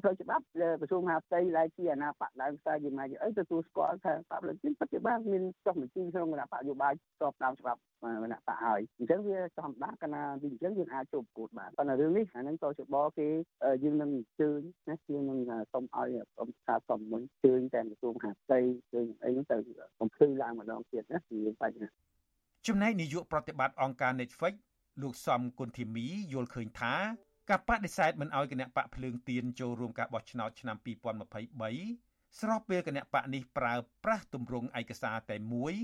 [0.03, 13.29] ផ្លូវច្បាប់ក្រសួងមហាផ្ទៃដែលជាអាណាបកដើមខ្សែយម៉ាយអីទទួលស្គាល់ថាបកលើទីពិតជាបានមានចុះបញ្ជីក្នុងគណៈបកយោបាយស្របតាមច្បាប់ គណៈបកហើយអញ្ចឹងវាធម្មតាកាលណាវាអញ្ចឹងយើងអាចចូលប្រកួតបានប៉ុន្តែរឿងនេះអានឹងក៏ច្បគេ
[13.85, 15.39] យើងនឹងអញ្ជើញណាយើងនឹង
[15.73, 19.57] សុំឲ្យក្រុមការសុំមុនអញ្ជើញតែក្រសួងមហាផ្ទៃអញ្ជើញអីហ្នឹងទៅ
[20.01, 21.89] បំភ្លឺឡើងម្ដងទៀតណាវាបញ្ហា
[22.67, 24.55] ចំណែកនាយកប្រតិបត្តិអង្គការ Netflix
[25.03, 26.95] លោកសំគុណធីមីយល់ឃើញថា
[27.51, 35.75] ការបដិសេធមិនអោយគណៈបកភ្លើងទៀនចូលរួមការបោះឆ្នោតឆ្នាំ2023ស្របពេលគណៈបកនេះប្រើប្រាស់ទម្រង់ឯកសារតែមួយ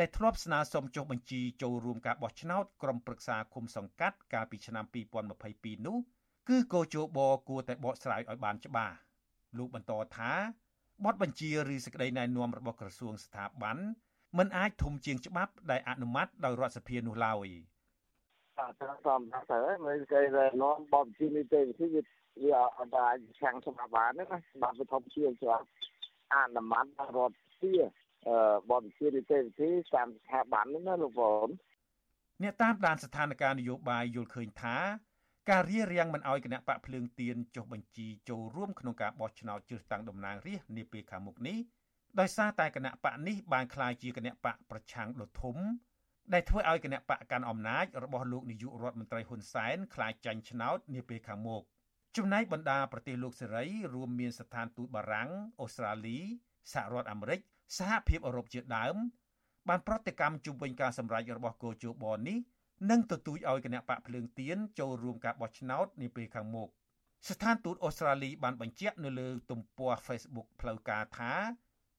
[0.00, 4.84] ដែលធ្លាប់ស្នើសុំចុះបញ្ជីចូលរួមការបោះឆ្នោតក្រុមប្រឹក្សាគុំសង្កាត់កាលពីឆ្នាំ
[5.34, 5.96] 2022នោះ
[6.48, 8.96] គឺកោជបគួរតែបកស្រាយឲ្យបានច្បាស់
[9.58, 10.32] លោកបន្តថា
[11.04, 13.76] បទបញ្ជាឬសេចក្តីណែនាំរបស់ក្រសួងស្ថាប័ន
[14.38, 17.48] មិនអាចធំជាងច្បាប់ដែលអនុម័តដោយរដ្ឋសភានោះឡើយ។
[18.58, 19.20] បាទតាម
[19.52, 20.20] ទៅមើលគេ
[20.62, 21.86] នាំបបជានីតិវិធី
[22.42, 24.24] វាអត់អាចខាងសម្រាប់បានណា
[24.62, 25.66] បាទវិធមជាច្បាប់
[26.34, 28.03] អនុម័តរដ្ឋជាអឺ
[28.70, 31.46] បបជានីតិវិធីតាមស្ថាប័នហ្នឹងណាលោកបង
[32.42, 34.76] អ្នកតាមដានស្ថានភាពនយោបាយយល់ឃើញថា
[35.50, 41.58] ការរៀបរៀងមិនអោយគណៈបកភ្លើងទៀនចុះបញ្ជីចូលរួមក្នុងការបោះឆ្នោតជ្រើសតាំងតំណាងរាស្ត្រនាពេលខាងមុខនេះ
[42.20, 45.56] ដោយសារតែគណៈបកនេះបានក្លាយជាគណៈបកប្រឆាំងដ៏ធំ
[46.32, 51.62] ដែលធ្វើឲ្យគណៈបកកាន់អំណាចរបស់លោកនាយករដ្ឋមន្ត្រីហ៊ុនសែនខ្លាចចាញ់ឆ្នោតនាពេលខាងមុខ
[52.16, 56.18] ចំណែកបណ្ដាប្រទេសលោកសេរីរួមមានស្ថានទូតបារាំងអូស្ត្រាលី
[56.72, 57.40] សហរដ្ឋអាមេរិក
[57.78, 58.96] សហភាពអឺរ៉ុបជាដើម
[59.68, 62.38] បានប្រតិកម្មជុំវិញការសម្រេចរបស់កោជបនេះ
[62.90, 66.68] និងទទូចឲ្យគណៈបកភ្លើងទៀនចូលរួមការបោះឆ្នោតនាពេលខាងមុខ
[67.28, 71.32] ស្ថានទូតអូស្ត្រាលីបានបញ្ជាក់នៅលើទំព័រ Facebook ផ្លូវការថា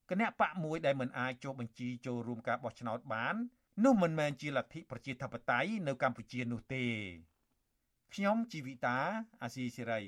[0.09, 3.35] គណៈបកមួយដែលមិនអាចចុះបញ្ជីចូលរួមការបោះឆ្នោតបាន
[3.83, 6.85] នោះមិនមែនជាលទ្ធិប្រជាធិបតេយ្យនៅកម្ពុជានោះទេ
[8.13, 8.97] ខ្ញុំជីវិតា
[9.41, 10.01] អាស៊ីសេរី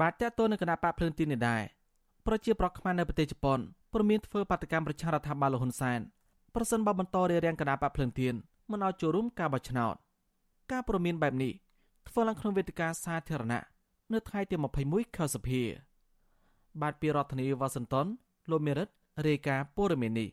[0.00, 1.62] បាទតើតើនៅគណៈបកភ្លើងទីនេះដែរ
[2.26, 3.58] ប្រជាប្រដ្ឋខ្មែរនៅប្រទេសជប៉ុន
[3.92, 6.00] ព្រមមានធ្វើបាតកម្មប្រជារដ្ឋាភិបាលលហ៊ុនសែន
[6.54, 8.34] ប្រសិនបើបន្តរារាំងគណៈបកភ្លើងទៀន
[8.70, 9.94] មិនឲ្យចូលរួមការបោះឆ្នោត
[10.72, 11.52] ការព្រមានបែបនេះ
[12.08, 13.62] ធ្វើឡើងក្នុងវេទិកាសាធារណៈ
[14.12, 14.56] នៅថ្ងៃទី
[14.86, 15.64] 21ខែសីហា
[16.82, 18.06] បាទពីរដ្ឋធានីវ៉ាស៊ីនតោន
[18.50, 18.88] លោកមេរិត
[19.26, 20.28] រាយការណ៍ព័ត៌មាននេះ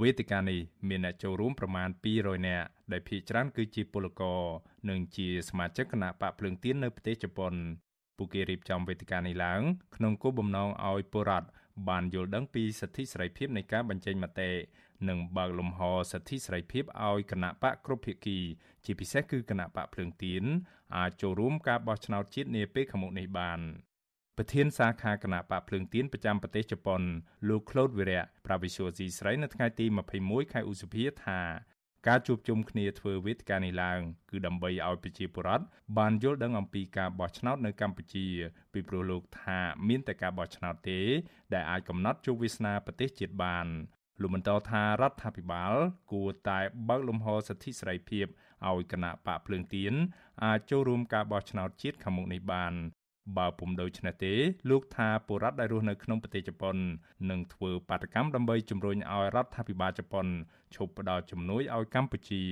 [0.00, 4.42] វេទិកានេះមានអ្នកចូលរួមប្រមាណ200នាក់ដែលភាគច្រើនគឺជាពលករ
[4.88, 7.54] និងជាសមាជិកគណៈបកភ្លើងទៀននៅប្រទេសជប៉ុន
[8.20, 9.62] ពួកគេរៀបចំវេទិកានេះឡើង
[9.96, 11.48] ក្នុងគោលបំណងឲ្យពលរដ្ឋ
[11.88, 14.50] បានយល់ដឹងពីសិទ្ធិសេរីភាពនៃការបញ្ចេញមតិ
[15.08, 15.80] និងបើកលំហ
[16.12, 18.38] សិទ្ធិសេរីភាពឲ្យគណៈបកគ្រប់ភាគី
[18.84, 20.44] ជាពិសេសគឺគណៈបកភ្លើងទៀន
[20.96, 23.60] អាចចូលរួមការបោះឆ្នោតជាតិនាពេលខាងមុខនេះបាន
[24.36, 27.02] ប្រធានសាខាគណៈបកភ្លើងទៀនប្រចាំប្រទេសជប៉ុន
[27.48, 29.86] លោក Claude Virea ប្រាវិសុយស៊ីស្រីនៅថ្ងៃទី
[30.20, 31.40] 21ខែឧសភាថា
[32.08, 35.64] ការជួបជុំគ្នាធ្វើវេទិកានេះឡើងគឺដើម្បីឲ្យប្រជាពលរដ្ឋ
[35.98, 38.26] បានយល់ដឹងអំពីការបោះឆ្នោតនៅកម្ពុជា
[38.72, 39.58] ពីព្រោះលោកថា
[39.88, 41.00] មានតែការបោះឆ្នោតទេ
[41.54, 43.66] ដែលអាចកំណត់ជោគវាសនាប្រទេសជាតិបាន
[44.20, 45.74] លោកបន្តថារដ្ឋាភិបាល
[46.12, 48.26] គួរតែបើកលំហសិទ្ធិសេរីភាព
[48.68, 49.92] ឲ្យគណៈបកភ្លើងទៀន
[50.44, 52.74] អាចចូលរួមការបោះឆ្នោតជាតិខាងមុខនេះបាន
[53.38, 54.34] បើពុំដូច្នេះទេ
[54.70, 56.76] លោកថាពលរដ្ឋដែលរស់នៅក្នុងប្រទេសជប៉ុន
[57.30, 60.26] នឹងធ្វើបាតកម្មដើម្បីជំរុញឲ្យរដ្ឋាភិបាលជប៉ុន
[60.74, 62.42] ឈប់ផ្ដល់ជំនួយឲ្យកម្ពុជា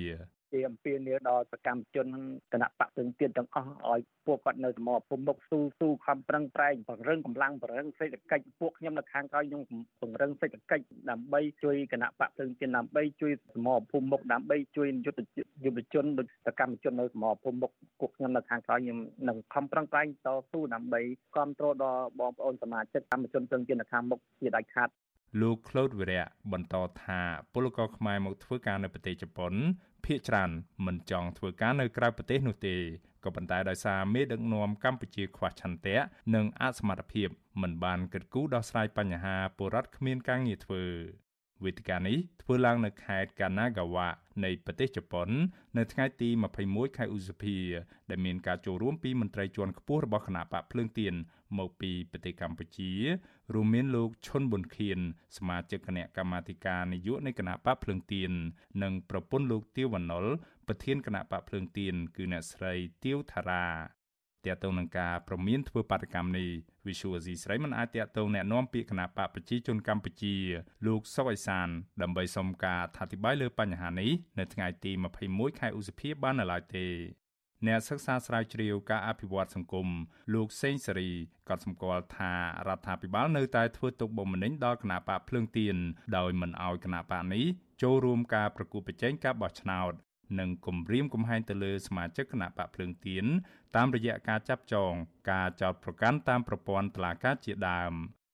[0.53, 2.07] ជាអំពាវនាវដល់សកម្មជន
[2.53, 9.63] គណៈបកផ្សេងទៀតទាំងអស់ឲ្យពួកគាត់នៅសមរភូមិមុខស៊ូស៊ូខំប្រឹងប្រែងពង្រឹងកម្លាំងពង្រឹងសេដ្ឋកិច្ចពួកខ្ញុំនៅខាងក្រោយខ្ញុំ
[10.01, 15.29] ពង្រឹងសេដ្ឋកិច្ចដើម្បីជួយគណៈបកផ្សេងទៀតដើម្បីជួយសមរភូមិមុខដើម្បីជួយយុទ្ធ
[15.65, 21.01] យុវជនដូចសកម្មជននៅសមរភូមិមុខពួកខ្ញុំនៅខាងក្រោយខ្ញុំនឹងខំប្រឹងប្រែងតស៊ូដើម្បី
[21.35, 24.91] គ្រប់គ្រងដល់បងប្អូនសមាជិកកម្មជនផ្សេងទៀតនៅខាងមុខជាដាច់ខាត
[25.41, 27.21] លោក Claude Virea បន្តថា
[27.53, 29.53] ពលករខ្មែរមកធ្វើការនៅប្រទេសជប៉ុន
[30.05, 30.51] ភ ieck ច្រើន
[30.87, 32.77] មិនចង់ធ្វើការនៅក្រៅប្រទេសនោះទេ
[33.25, 35.99] ក៏ប៉ុន្តែដោយសារមេដឹកនាំកម្ពុជាខ្វះឆន្ទៈ
[36.35, 37.29] និងអសមត្ថភាព
[37.63, 40.85] មិនបានគិតគូរដោះស្រាយបញ្ហាពលរដ្ឋគ្មានការងារធ្វើ
[41.65, 44.09] វេទិកានេះធ្វើឡើងនៅខេត្តកាណាហ្គាវ៉ា
[44.45, 45.29] នៃប្រទេសជប៉ុន
[45.79, 46.29] នៅថ្ងៃទី
[46.65, 47.59] 21ខែឧសភា
[48.11, 51.15] ដែលមានការចូលរួមពីមន្ត្រីជាន់ខ្ពស់របស់គណៈបកភ្លើងទៀន
[51.58, 52.92] មកពីប្រទេសកម្ពុជា
[53.54, 55.00] រួមមានលោកឈុនប៊ុនខៀន
[55.38, 58.32] សមាជិកគណៈកម្មាធិការនយោបាយនៃគណៈបកភ្លើងទៀន
[58.84, 60.26] និងប្រពន្ធលោកទៀវវណ្ណុល
[60.68, 62.74] ប្រធានគណៈបកភ្លើងទៀនគឺអ្នកស្រី
[63.04, 63.66] ទៀវថារា
[64.46, 66.50] ទាក់ទងនឹងការប្រមានធ្វើបាតកម្មនេះ
[66.88, 70.36] Visual Asia ស្រីមិនអាចតាក់ទងแนะនាំពាក្យគណៈបកប្រជាជនកម្ពុជា
[70.88, 71.68] លោកសុកអេសាន
[72.02, 74.92] ដើម្បីសុំការអធិប្បាយលើបញ្ហានេះនៅថ្ងៃទី
[75.26, 76.86] 21ខែឧសភាបាននៅឡើយទេ
[77.67, 79.89] អ្នកសិក្សាស្រាវជ្រាវការអភិវឌ្ឍសង្គម
[80.35, 81.11] លោកសេងសេរី
[81.49, 82.33] ក៏សម្គាល់ថា
[82.69, 85.77] រដ្ឋាភិបាលនៅតែធ្វើទុកបុកម្នេញដល់គណៈបកភ្លើងទៀន
[86.17, 87.45] ដោយមិនអោយគណៈបកនេះ
[87.83, 89.93] ចូលរួមការប្រគល់ប្រជែងការបោះឆ្នោត
[90.39, 93.25] និងគំរាមកំហែងទៅលើសមាជិកគណៈបកភ្លើងទៀន
[93.77, 94.93] តាមរយៈការចាប់ចង
[95.31, 97.93] ការចោទប្រកាន់តាមប្រព័ន្ធតុលាការជាដើម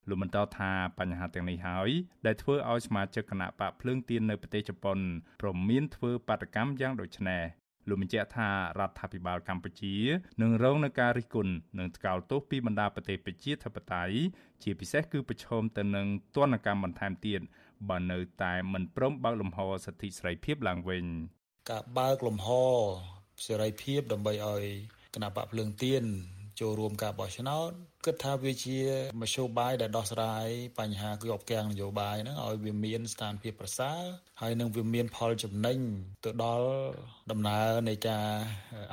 [0.09, 1.91] លោកបន្តថាបញ្ហាទាំងនេះហើយ
[2.27, 4.99] ដែលធ្វើឲ្យសមាជិកគណៈបកភ្លើងទៀននៅប្រទេសជប៉ុន
[5.43, 7.43] ប្រមានធ្វើបាតកម្មយ៉ាងដូចនេះ
[7.89, 9.97] លោកបញ្ជាក់ថារដ្ឋាភិបាលកម្ពុជា
[10.43, 14.17] នឹងរងនឹងការរិះគន់និងថ្កោលទោសពីបណ្ដាប្រទេសប្រជាធិបតេយ្យ
[14.63, 17.41] ជាពិសេសគឺប្រឈមទៅនឹងទណ្ឌកម្មបន្ថែមទៀត
[17.89, 21.05] បើនៅតែមិនព្រមបើកលំហសិទ្ធិសេរីភាពឡើងវិញ
[21.71, 22.49] ការបើកលំហ
[23.47, 24.65] សេរីភាពដើម្បីឲ្យ
[25.15, 26.05] គណៈបកភ្លើងទៀន
[26.61, 27.71] ចូលរួមការបោះឆ្នោត
[28.05, 28.79] គិតថាវាជា
[29.21, 30.47] មធ្យោបាយដែលដោះស្រាយ
[30.79, 34.01] បញ្ហាគឺអបកាំងនយោបាយហ្នឹងឲ្យវាមានស្ថានភាពប្រសើរ
[34.41, 35.79] ហើយនឹងវាមានផលចំណេញ
[36.25, 36.69] ទៅដល់
[37.31, 38.27] ដំណើរនៃការ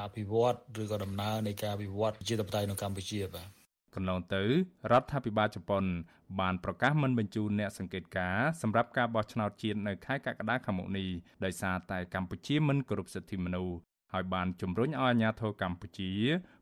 [0.02, 3.48] អភិវឌ្ឍឬក៏ដំណើរនៃការវិវត្តជាតបតៃនៅកម្ពុជាបាទ
[3.96, 4.44] កន្លងទៅ
[4.92, 5.84] រដ្ឋាភិបាលជប៉ុន
[6.40, 11.08] បានប្រកាសមិនបញ្ជូនអ្នកសង្កេតការសម្រាប់ការបោះឆ្នោតជាតិនៅខែកក្កដាខាងមុខនេះ
[11.46, 13.78] ដោយសារតែកម្ពុជាមិនគោរពសិទ្ធិមនុស្ស
[14.14, 16.12] ហើយបានជំរុញឲ្យអាជ្ញាធរកម្ពុជា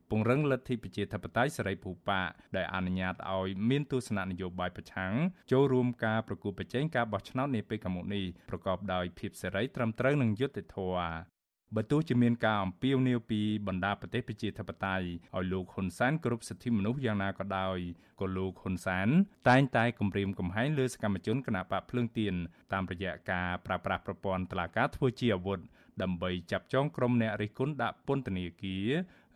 [0.10, 2.22] ពង្រឹងលទ្ធិប្រជាធិបតេយ្យសេរីភូប៉ា
[2.56, 5.14] ដែលអនុញ្ញាតឲ្យមានទស្សនៈនយោបាយប្រឆាំង
[5.52, 11.40] ចូលរួមការប្រគល់ប្រជែងការបោះឆ្នោតនាពេលខាងមុខនេះប្រកបដោយភាពសេរីត្រឹមត្រូវនិងយុត្តិធម៌
[11.76, 15.06] បើទោះជាមានការអំពាវនាវពីបណ្ដាប្រទេសប្រជាធិបតេយ្យ
[15.38, 17.78] ឲ្យលោកហ៊ុនសែនគ្រប់សិទ្ធិមនុស្សយ៉ាងណាក៏ដោយ
[18.22, 19.08] ក៏លោកហ៊ុនសែន
[19.50, 22.34] តែងតែគំរាមកំហែងលើសកម្មជនគណបកភ្លើងទៀន
[22.74, 25.60] តាមរយៈការប្រើប្រាស់ប្រព័ន្ធតុលាការធ្វើជាអាវុធ
[26.02, 28.90] ដើម្បីចាប់ចងក្រុមអ្នករិះគន់ដាក់ពន្ធនាគារ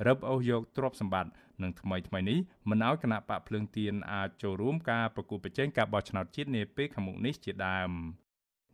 [0.08, 7.92] រឹបអូសយកទ្រព្យសម្បត្តិនិងថ្មីថ្មីនេះមិនឲ្យគណៈបកភ្លើងទៀនអាចចូលរួមការប្រគល់ប្រជែងការបោះឆ្នោតជាតិនាពេលខាងមុខនេះជាដើម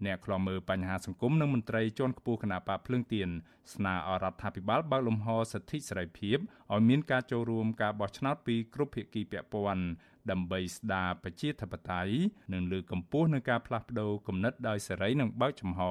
[0.06, 3.30] អ្នកខ្លាំមើលបញ្ហាសង្គមនិងមន្ត្រីជាន់ខ្ពស់គណៈបកភ្លើងទៀន
[3.74, 6.38] ស្នើឲ្យរដ្ឋាភិបាលបើកលំហសិទ្ធិសេរីភាព
[6.74, 9.86] ឲ្យមានការចូលរួមការបោះឆ្នោតពីគ្រប់ភាគីពាក់ព័ន្ធ
[10.32, 12.14] ដើម្បីស្ដារប្រជាធិបតេយ្យ
[12.54, 15.82] និងលើកកម្ពស់នឹងការផ្លាស់ប្តូរគំនិតដោយសេរីនិងបើកចំហ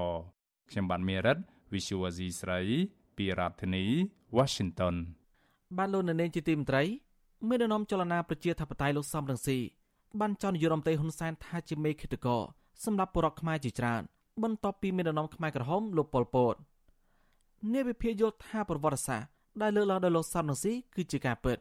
[0.70, 1.38] ខ្ញុំបាទមេរិត
[1.72, 2.60] Visual Asia ស្រី
[3.18, 3.84] ពីរដ្ឋធានី
[4.36, 4.94] Washington
[5.76, 6.82] បានលោកនៅនាងជាទីមន្ត្រី
[7.48, 9.58] មេដឹកនាំចលនាប្រជាធិបតេយ្យលោកសំរងស៊ី
[10.20, 12.42] បានចោទនាយករដ្ឋមន្ត្រីហ៊ុនសែនថាជាមេឃាតករ
[12.84, 14.02] សម្រាប់បរិវត្តខ្មែរជាច្រើន
[14.42, 16.54] បន្ទាប់ពីមេដឹកនាំខ្មែរក្រហមលោកប៉ុលពត
[17.72, 19.28] អ្នកវិភាគយល់ថាប្រវត្តិសាស្ត្រ
[19.62, 21.58] ដែលលើកឡើងដោយលោកសំរងស៊ីគឺជាការពិត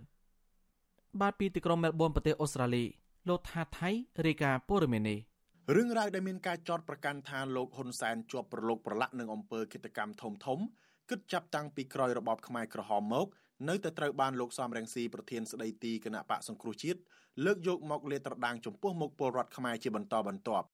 [1.21, 2.83] បាទពីទីក្រុងមែលប៊នប្រទេសអូស្ត្រាលី
[3.29, 3.89] លោកថាថៃ
[4.25, 5.19] រាយការណ៍ព័ត៌មាននេះ
[5.75, 10.59] រឿងរ៉ាវដែលមានការចោទប្រកាន់ថាលោកហ៊ុនសែនជាប់ប្រឡូកប្រឡាក់នឹងអំពើឃាតកម្មធំធំ
[11.09, 13.27] គិតចាប់តាំងពីក្រោយរបបខ្មែរក្រហមមក
[13.69, 16.99] នៅតែត្រូវបានលោកសំរងស៊ីប្រធានស្ដីទីគណៈបកសង្គ្រោះជាតិ
[17.45, 20.67] លើកយកមកលាតត្រដាងចំពោះមុខពលរដ្ឋខ្មែរជាបន្តបន្ទាប់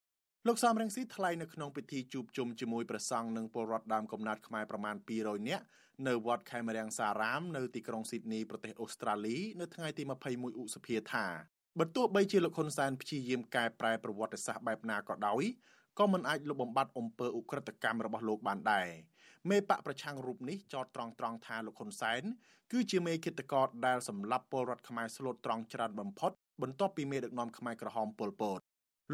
[0.48, 5.65] លោកសំរងស៊ីថ្លែងនៅក្នុងពិធីជួបជុំជាមួយព្រះសង្ឃនិងពលរដ្ឋដើមកំណើតខ្មែរប្រមាណ200នាក់
[6.08, 11.26] នៅវត្តខេមរាំងសារាមនៅទីក្រុងស៊ីដនីប្រទេសអូស្ត្រាលីនៅថ្ងៃទី21ឧសភាថា
[11.80, 15.43] បើទោះបីជាលោកហ៊ុនសែនព្យាយាមកែប្រែប្រវត្តិសាស្ត្របែបណាក៏ដោយ
[16.00, 18.88] ក៏មិនអាចលុបបំបាត់អំពើឧក្រិដ្ឋកម្មរបស់លោកបានដែរ
[19.49, 22.23] មេបកប្រឆាំងរូបនេះចោទត្រង់ត្រង់ថាលោកហ៊ុនសែន
[22.71, 28.60] គឺជាមេឃាតករដែលសម្លាប់ពលរដ្ឋខ្មែរស្លូតត្រង់ច្រើនបំផុតបន្ទាប់ពីមេដឹកនាំខ្មែរក្រហមប៉ុលពត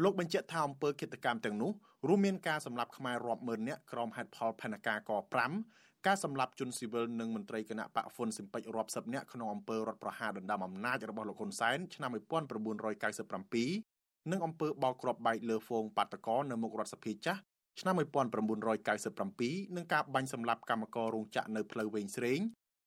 [0.02, 1.70] លោកបញ្ជាក់ថាអំពើឃាតកម្មទាំងនោះ
[2.08, 5.10] រួមមានការសម្លាប់ខ្មែររាប់ម៉ឺននាក់ក្រោមហេតុផលផែនការក
[5.58, 17.40] 5ការសម្លាប់ជនស៊ីវិលនិងមន្ត្រីគណៈបកហ្វុនស៊ីមពេចរាប់សិបនាក់ក្នុងអំពើរដ្ឋប្រហារដណ្ដើមអំណាចរបស់លោកហ៊ុនសែនឆ្នាំ1997និងអំពើបោកគ្រាប់បែកលើហ្វូងបាតកោនៅមុខរដ្ឋសភាចាស់
[17.80, 22.40] ឆ្នាំ1997និងការបាញ់សម្លាប់កម្មកររោងចក្រនៅផ្លូវវែងស្រេង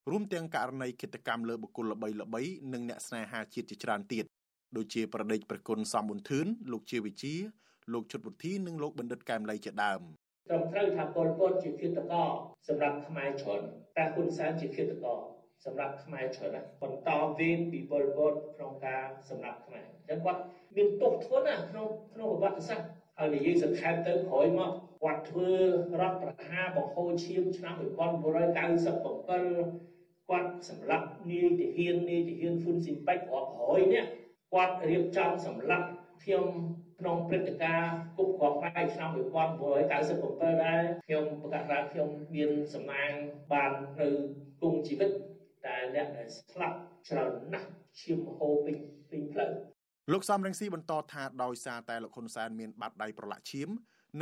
[0.09, 4.25] រួមទាំងករណីគិតកម្មលើបុគ្គលល្បីៗនិងអ្នកស្នេហាជាតិជាច្រើនទៀត
[4.77, 7.35] ដូចជាប្រដេចប្រគុណសំប៊ុនធឿនលោកជាវិជា
[7.93, 10.01] លោកជុតវុធីនិងលោកបណ្ឌិតកែមលីជាដើម
[10.49, 12.29] ត្រឹមត្រូវថាពលពតជាឃាតករ
[12.67, 13.61] សម្រាប់ខ្មែរច្រើន
[13.97, 15.19] តែហ៊ុនសែនជាឃាតករ
[15.65, 20.41] សម្រាប់ខ្មែរច្រើនបន្តវេនពីពលពតក្នុងការសម្រាប់ខ្មែរអញ្ចឹងគាត់
[20.75, 24.71] មានទោសធ្ងន់ណាក្នុងក្នុងប្រវត្តិសាស្ត្រ ហើយនិយាយសង្ខេបទៅក្រោយមក
[25.01, 25.51] គាត់ធ្វើ
[26.01, 34.09] រដ្ឋប្រហារបង្ហូរឈាមឆ្នាំ1997គាត់សម្លាប់នាយទាហាននាយទាហានហ្វុនស៊ីប៉ិចរាប់រយនាក់
[34.53, 35.87] គាត់រៀបចំសម្លាប់
[36.23, 36.45] ខ្ញុំ
[36.99, 43.11] ក្នុងព្រឹត្តិការណ៍គប់គ្រាប់ផ្នែកឆ្នាំ1997ដែរខ្ញុំប្រកាសថាខ្ញុំមានសំណាង
[43.51, 44.07] បាននៅ
[44.61, 45.09] គង់ជីវិត
[45.65, 46.77] តែអ្នកដែលស្លាប់
[47.09, 48.75] ច្រើនណាស់ឈាមហូរពេញ
[49.09, 49.51] ពេញផ្លូវ
[50.11, 53.69] លោកសំរងស៊ីបន្តថាដោយសារតែលោកហ៊ុនសែនមានបាតដៃប្រឡាក់ឈាម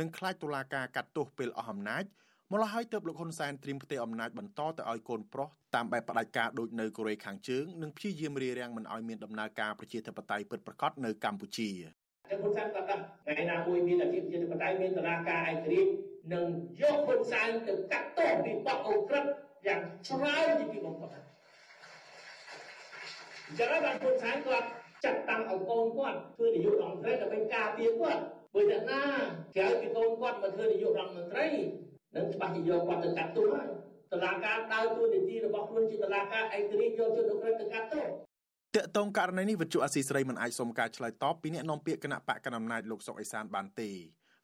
[0.00, 2.04] និងខ្លាចតុលាការកាត់ទោសពេលអស់អំណាច
[2.52, 15.90] ម្ល៉េះហើយទើបលោកហ៊ុនសែនត្រៀមផ្ទេរអំណាចបន្តទៅឲ្យកូនប្រុសតាមបែបផ្ដាច់ការដូចនៅកូរ៉េខាងជើងនិងព្យាយាមរារាំងមិនឲ្យមានដំណើរការប្រជាធិបតេយ្យពិតប្រាកដនៅកម្ពុជាតែហ៊ុនសែនគាត់ថាថ្ងៃណាមួយមានអធិបតេយ្យបតេយ្យមានតឡាការឯករាជ្យ
[16.34, 16.46] នឹង
[16.80, 19.24] យកហ៊ុនសែនទៅកាត់ទោសពីបទអូក្រិត
[19.66, 21.18] យ៉ាងច្រើនជាពីបំផុតអ
[23.52, 24.68] ញ្ចឹងបានហ៊ុនសែនគាត់
[25.04, 28.22] ចាត់តាំងឲ្យកូនគាត់ធ្វើនាយករដ្ឋមន្ត្រីដើម្បីការពារគាត់
[28.54, 29.02] បើអ្នកណា
[29.56, 31.46] ក្រៅពីកូនគាត់មកធ្វើនាយករដ្ឋមន្ត្រី
[32.16, 33.68] នឹងច្បាស់ជាយកគាត់ទៅកាត់ទោសហើយ
[34.12, 38.08] តឡាការដើរតួនាទីរបស់ខ្លួនជាតឡាការឯករាជ្យយកជនអក្រិតទៅកាត់ទោសត
[38.76, 43.90] កតងករណីនេះវិទ្យុអស៊ីស្រីមិនអាចសុំការឆ្លើយតបពីអ្នកនាំពាក្យគណៈបកកណ្ដាលអំណាចលោកសុកអេសានបានទេ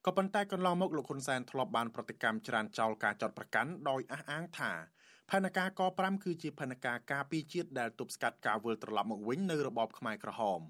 [0.06, 4.72] ក៏ប៉ុន្តែកន្លងមកលោកហ៊ុនសែនធ្លាប់បានប្រតិកម្មច្រានចោលការចាត់ប្រកាន់ដោយអះអាងថា
[5.30, 10.60] ផែនការក5គឺជាផែនការការពារជាតិដែលទប់ស្កាត់ការវិលត្រឡប់មកវិញនៅរបបខ្មែរក្រហម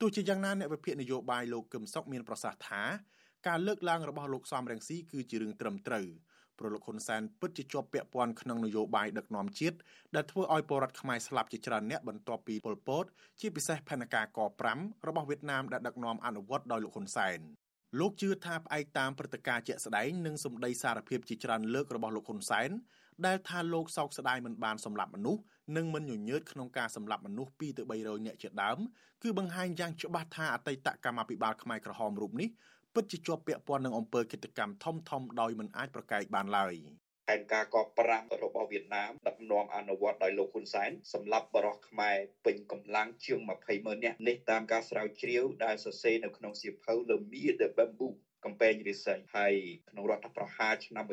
[0.00, 2.82] ទោះជាយ៉ាងណាអ្នកវិភាគនយោបាយលោកកឹមសុខមានប្រសាសន៍ថា
[3.46, 6.06] ការលើកឡើងរបស់លោកសំរងស៊ីគឺជារឿងត្រឹមត្រូវ
[6.58, 9.76] ប្រលោកហ៊ុនសែនពិតជាជាប់ពាក់ព័ន្ធក្នុងនយោបាយដឹកនាំជាតិ
[10.14, 13.04] ដែលធ្វើឲ្យពលរដ្ឋខ្មែរស្លាប់ជាច្រើនអ្នកបន្ទាប់ពីប៉ុលពត
[13.40, 14.40] ជាពិសេសផែនការក
[14.74, 17.38] 5របស់វៀតណាមដែលដឹកនាំអនុវត្តដោយលោកហ៊ុនសែន
[17.98, 22.70] លោកជឿថាផ្អែកតាមព្រឹត្តិការណ៍ជាក់ស្ដែងនិងសម្ដីសារភាពជាច្រើនលើករបស់លោកហ៊ុនសែន
[23.26, 25.40] ដែលថាលោកសោកស្ដាយមិនបានសម្លាប់មនុស្ស
[25.76, 28.78] និងមិនញញើតក្នុងការសម្លាប់មនុស្ស2ទៅ300នាក់ជាដើម
[29.22, 32.48] គឺបង្ហាញយ៉ាងច្បាស់ថាអតីតកម្មាភិបាលខ្មែរក្រហមរូបនេះ
[32.94, 36.74] ពិតជាជាប់ពាក់ព័ន្ធនឹងអំពើឃាតកម្មធំធំដោយមិនអាចប្រកែកបានឡើយ
[37.28, 37.76] ផែនការក
[38.08, 48.12] 5របស់វៀតណាមដឹកនាំអនុវត្តដោយលោកហ៊ុនសែនសម្រាប់បរោះខ្មែរពេញកម្លាំងជាង20ម៉ឺននាក់នេះតាមការស្រាវជ្រាវដែលសរសេរនៅក្នុងសៀវភៅ Le Mire de Bamboo
[48.44, 49.54] កំពែងរិស័យហើយ
[49.90, 51.12] ក្នុងរដ្ឋប្រហារឆ្នាំ1997 5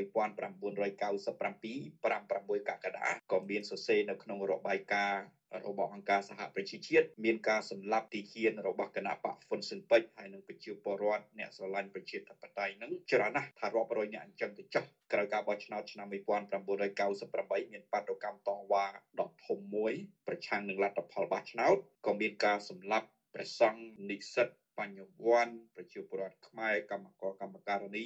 [0.91, 5.25] 6កក្កដាក៏មានសរសេរនៅក្នុងរបាយការណ៍
[5.65, 18.85] របស់អង្គការសហប្រជាជាតិមានការសម្លាប់ទីហ៊ានរបស់គណៈបកហ្វុនស៊ិនពេចហើយនិងប្រជាពលរដ្ឋអ្នកស្រឡាញ់ប្រជាធិបតេយ្យនឹងច្រើនណាស់ថារាប់រយអ្នកអញ្ចឹងទៅចុះក្រោយការបោះឆ្នោតឆ្នាំ1998មានបាតុកម្មតវ៉ា
[19.19, 19.93] ដ៏ធំមួយ
[20.27, 28.05] ប្រឆាំងនឹងលទ្ធផលបោះឆ្នោតក៏មានការសម្លាប់ព្រះសង្ឃនិស្សិត បញ្ញវន្តប្រជាពលរដ្ឋខ្មែរកម្មករកម្មការិនី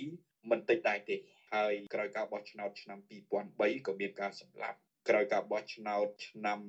[0.49, 1.15] មិនតិចដែរទេ
[1.53, 2.99] ហើយក្រោយការបោះឆ្នោតឆ្នាំ
[3.43, 4.77] 2003ក៏មានការសម្លាប់
[5.09, 6.59] ក្រោយការបោះឆ្នោតឆ្នាំ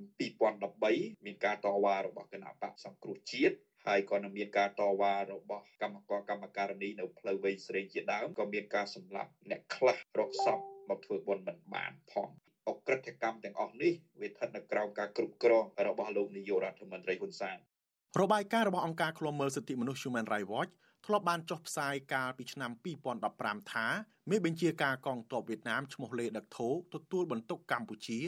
[0.58, 10.58] 2013មានការតវ៉ារបស់គណៈបកសង្គ្រោះជាតិហើយក៏នឹងមានការតវ៉ារបស់កម្មករកម្មការិនីនៅផ្លូវវែងស្រេងជាដើមក៏មានការសម្លាប់អ្នកខ្លះរកសព
[10.88, 12.28] មកធ្វើបុណ្យមិនបានផង
[12.68, 17.58] អក្រិតកម្មទាំងអស់នេះវាស្ថិតនៅក្រោមការគ្រប់គ្រងរបស់លោកនាយករដ្ឋមន្ត្រីហ៊ុនសែន
[18.18, 20.72] របាយការណ៍របស់អង្គការឃ្លាំមើលសិទ្ធិមនុស្ស Human Rights Watch
[21.06, 22.70] ធ្លាប់បានចុះផ្សាយកាលពីឆ្នាំ
[23.20, 23.86] 2015ថា
[24.30, 28.18] មេបញ្ជាការកងទ័ពវៀតណាមឈ្មោះលេដឹកធូទទួលបន្ទុកកម្ពុជា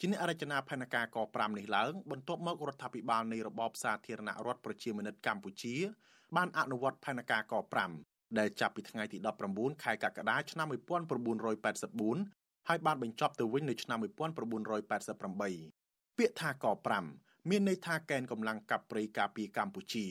[0.00, 5.74] ជាអ្នករចនាផែនការក5នេះឡើងបន្ទាប់មករដ្ឋាភិបាលនៃរបបសាធារណរដ្ឋប្រជាមានិតកម្ពុជា
[6.36, 7.54] បានអនុវត្តផែនការក
[7.96, 9.18] 5ដែលចាប់ពីថ្ងៃទី
[9.50, 16.76] 19ខែកក្កដាឆ្នាំ1984ហើយបានបញ្ចប់ទៅវិញនៅឆ្នាំ1988ពាក្យថាក5
[17.50, 20.06] មានន័យថាកេនកម្លាំងកាប់ព្រៃការពារកម្ពុជា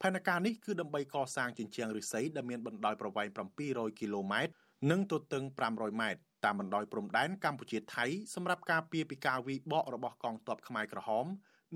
[0.00, 3.28] ផែនការនេះគឺដើម្បីកសាងជញ្ជាំងឫស្សីដែលមានបណ្ដោយប្រវែង
[3.64, 4.52] 700គីឡូម៉ែត្រ
[4.90, 11.26] និងទទឹង500ម៉ែត្រតាមបណ្ដោយព្រំដែនកម្ពុជាថៃសម្រាប់ការពារពីការវាយបករបស់កងទ័ពខ្មែរក្រហម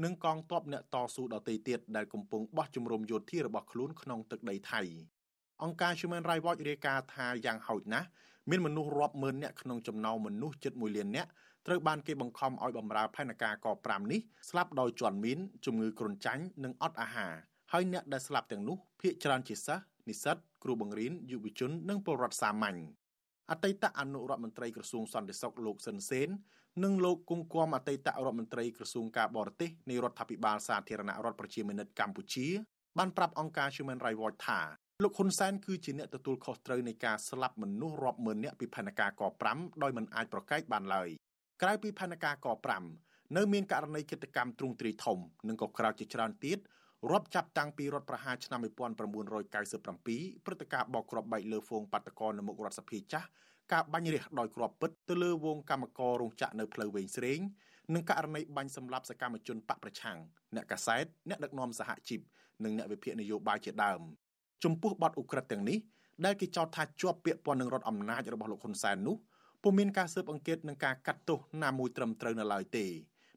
[0.04, 4.80] និងកងទ័ពអ្នកតស៊ូដទៃទៀតដែលកំពុងបោះជំរំយោធារបស់ខ្លួនក្នុងទឹកដីថៃ
[5.62, 8.08] អង្គការ Human Rights Watch រាយការណ៍ថាយ៉ាងហោចណាស់
[8.50, 11.30] មានមនុស្សរាប់ម៉ឺននាក់ក្នុងចំណោមមនុស្សជិត1លាននាក់
[11.66, 17.32] ត្រូវបានគេបង្ខំឲ្យបម្រើផែនការក5នេះស្លាប់ដោយជន់មីនជំងឺគ្រុនចាញ់និងអត់អាហារ
[17.72, 22.78] ហើយអ្នកដែលស្លាប់ទាំងនោះភាគច្រើនជាសិស្សនិស្សិតគ្រូបង្រៀនយុវជននិងពលរដ្ឋសាមញ្ញ
[23.50, 26.28] អតីតអនុរដ្ឋមន្ត្រីក្រសួងសន្តិសុខលោកស៊ិនសេន
[26.84, 32.46] និងលោកគង់គំអតីតរដ្ឋមន្ត្រីក្រសួងការបរទេសនៃរដ្ឋាភិបាលសាធារណរដ្ឋប្រជាមានិតកម្ពុជា
[32.98, 34.60] បានប្រាប់អង្គការ Human Rights Watch ថា
[35.02, 39.22] លោកហ៊ុនសែនគឺជាអ្នកទទួលខុសត្រូវនៃការស្លាប់មនុស្សរាប់ម៉ឺននាក់ពីផែនការក
[39.52, 41.08] 5ដោយមិនអាចប្រកែកបានឡើយ
[41.62, 42.48] ក្រៅពីផែនការក
[42.90, 46.58] 5នៅមានករណីគិតកម្មទ្រង់ទ្រីធំនិងក៏ក្រៅជាច្រើនទៀត
[47.10, 53.26] រាប់ចាប់តាំងពីរដ្ឋប្រហារឆ្នាំ1997ព្រឹត្តិការណ៍បោកគ្រាប់បែកលើហ្វូងបាតកោនៅមុខរដ្ឋសភាចាស់
[53.72, 57.38] ការបាញ់រះដោយគ្រាប់ពិតទៅលើវងកម្មកររោងចក្រនៅផ្លូវវែងស្រេង
[57.94, 60.18] និងករណីបាញ់សម្លាប់សកម្មជនបកប្រឆាំង
[60.54, 62.20] អ្នកកាសែតអ្នកដឹកនាំសហជីព
[62.64, 64.00] និងអ្នកវិភាគនយោបាយជាដើម
[64.64, 65.78] ចំពោះបទឧក្រិដ្ឋទាំងនេះ
[66.24, 69.16] ដែលគេចោទថាជាប់ពាក់ព័ន្ធនឹងរដ្ឋអំណាចរបស់លោកហ៊ុនសែននោះ
[69.64, 72.86] ពុំមានការស៊ើបអង្កេតនិងការកាត់ទោសណាមួយត្រឹមត្រូវនៅឡើយទេ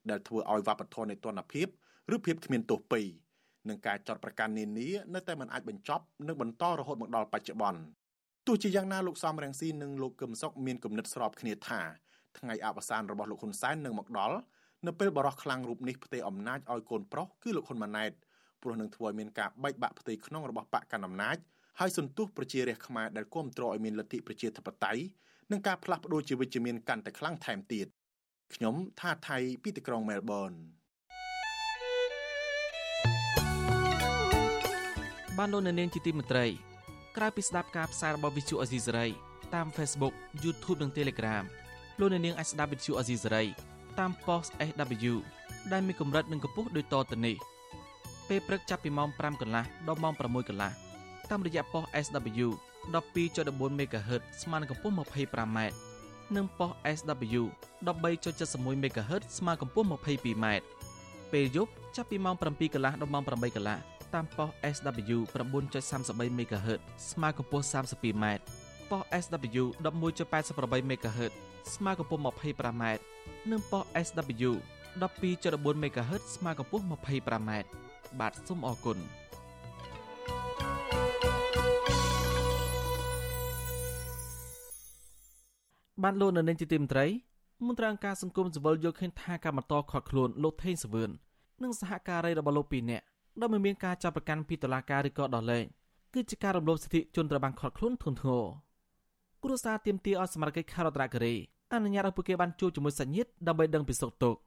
[0.10, 1.68] ដែលធ្វើឲ្យវប្បធម៌នៃទណ្ឌភាព
[2.13, 3.08] ឬភាពគ្មានទោសពីរ
[3.70, 7.82] នឹងការចាត់ប្រកាន់នានានៅតែមិនអាចបញ្ចប់និងបន្តរហូតមកដល់បច្ចុប្បន្ន
[8.48, 11.82] ទោះជាយ៉ាងណាលោកសំរងស៊ីនិងលោកកឹមសុខមានគំនិតស្របគ្នាថា
[12.38, 14.38] ថ្ងៃអវសានរបស់លោកហ៊ុនសែននឹងមកដល់
[14.88, 18.12] នៅពេលបរោះខ្លាំងរូបនេះផ្ទេរអំណាចឲ្យកូនប្រុសគឺលោកហ៊ុនម៉ាណែត
[18.62, 21.38] ព្រោះនឹងធ្វើឲ្យមានការបែកបាក់ផ្ទៃក្នុងរបស់បកកណ្ដាលអំណាច
[21.80, 25.02] ហើយសន្ទុះប្រជារាស្ត្រខ្មែរដែលគ្រប់គ្រងឲ្យមានលទ្ធិប្រជាធិបតេយ្យ
[25.51, 27.88] និងការផ្លាស់ប្ដូរជាវិជ្ជមានកាន់តែខ្លាំងថែមទៀត
[28.53, 30.51] ខ្ញុំថាថៃពីទីក្រុងមែលប៊ន
[35.38, 36.45] បានលោកនៅនាងជាទីមេត្រី
[37.17, 39.07] ក្រៅពីស្ដាប់ការផ្សាយរបស់ Visual Asia សេរី
[39.55, 41.43] តាម Facebook YouTube និង Telegram
[41.99, 43.43] លោកនៅនាងអាចស្ដាប់ Visual Asia សេរី
[43.99, 45.13] តាម Post SW
[45.71, 47.36] ដែលមានកម្រិតនិងកម្ពស់ដូចតទៅនេះ
[48.27, 50.71] ពេលព្រឹកចាប់ពីម៉ោង5កន្លះដល់ម៉ោង6កន្លះ
[51.29, 52.47] តាមរយៈ Post SW
[52.93, 55.60] 12.14 MHz ស្មើនឹងកម្ពស់ 25m
[56.36, 57.43] និង Post SW
[57.88, 60.45] 13.71 MHz ស្មើកម្ពស់ 22m
[61.32, 63.78] ពេលយប់ចាប់ពីម៉ោង7កន្លះដល់ម៉ោង8កន្លះ
[64.13, 66.80] តាមប៉ុស SW 9.33 MHz
[67.12, 68.26] ស្មើកម្ពស់ 32m
[68.91, 71.32] ប៉ុស SW 11.88 MHz
[71.76, 72.84] ស្មើកម្ពស់ 25m
[73.52, 74.52] និងប៉ុស SW
[75.02, 77.52] 12.14 MHz ស្មើកម្ពស់ 25m
[78.19, 78.97] បាទសូមអរគុណ
[86.03, 87.05] បានលោកនៅនាងជាទីមន្ត្រី
[87.67, 91.10] មន្ត្រីអង្គការសង្គមស៊ីវិលយល់ឃើញថាការបន្តខាត់ខ្លួនលោកថេងសវឿន
[91.63, 93.03] និងសហការីរបស់លោកពីរនាក់
[93.39, 95.65] ដោយមិនមានការចាប់ប្រកាន់ពីតុលាការឬក៏ដោះលែង
[96.13, 98.45] គឺជាការរំលោភសិទ្ធិជនត្រូវបានខាត់ខ្លួនធ្ងន់ធ្ងរ
[99.43, 101.36] គ្រួសារទាមទារឲ្យសមត្ថកិច្ចខេត្តរតនគិរី
[101.73, 104.39] អនុញ្ញាតឲ្យពួកគេបានជួបជាមួយសាច់ញាតិដើម្បីដឹងពីសុខទុក្ខ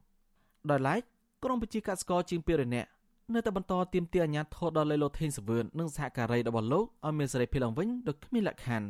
[0.69, 1.01] ដោយឡែក
[1.43, 2.89] ក្រុមប្រជាកសិករជាង200នាក់
[3.33, 8.87] នៅតែបន្តទាមទារអាជ្ញាធរដល់លេលោកថេងសវឿននិងសហការីរបស់លោកឲ្យមានសេរីភាពឡើងវិញដោយគ្មានលក្ខខណ្ឌ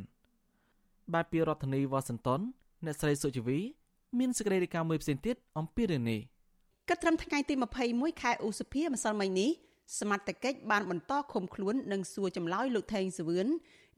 [1.14, 2.42] បាទពីរដ្ឋធានីវ៉ាស៊ីនតោន
[2.86, 3.60] អ្នកស្រីសុជីវី
[4.20, 6.22] មានសេចក្តីរាយការណ៍មួយផ្សេងទៀតអំពីរឿងនេះ
[6.90, 7.54] គិតត្រឹមថ្ងៃទី
[7.88, 9.50] 21ខែឧសភាម្សិលមិញនេះ
[10.00, 13.48] សមត្ថកិច្ចបានបន្តឃុំខ្លួននិងសួរចម្លើយលោកថេងសវឿន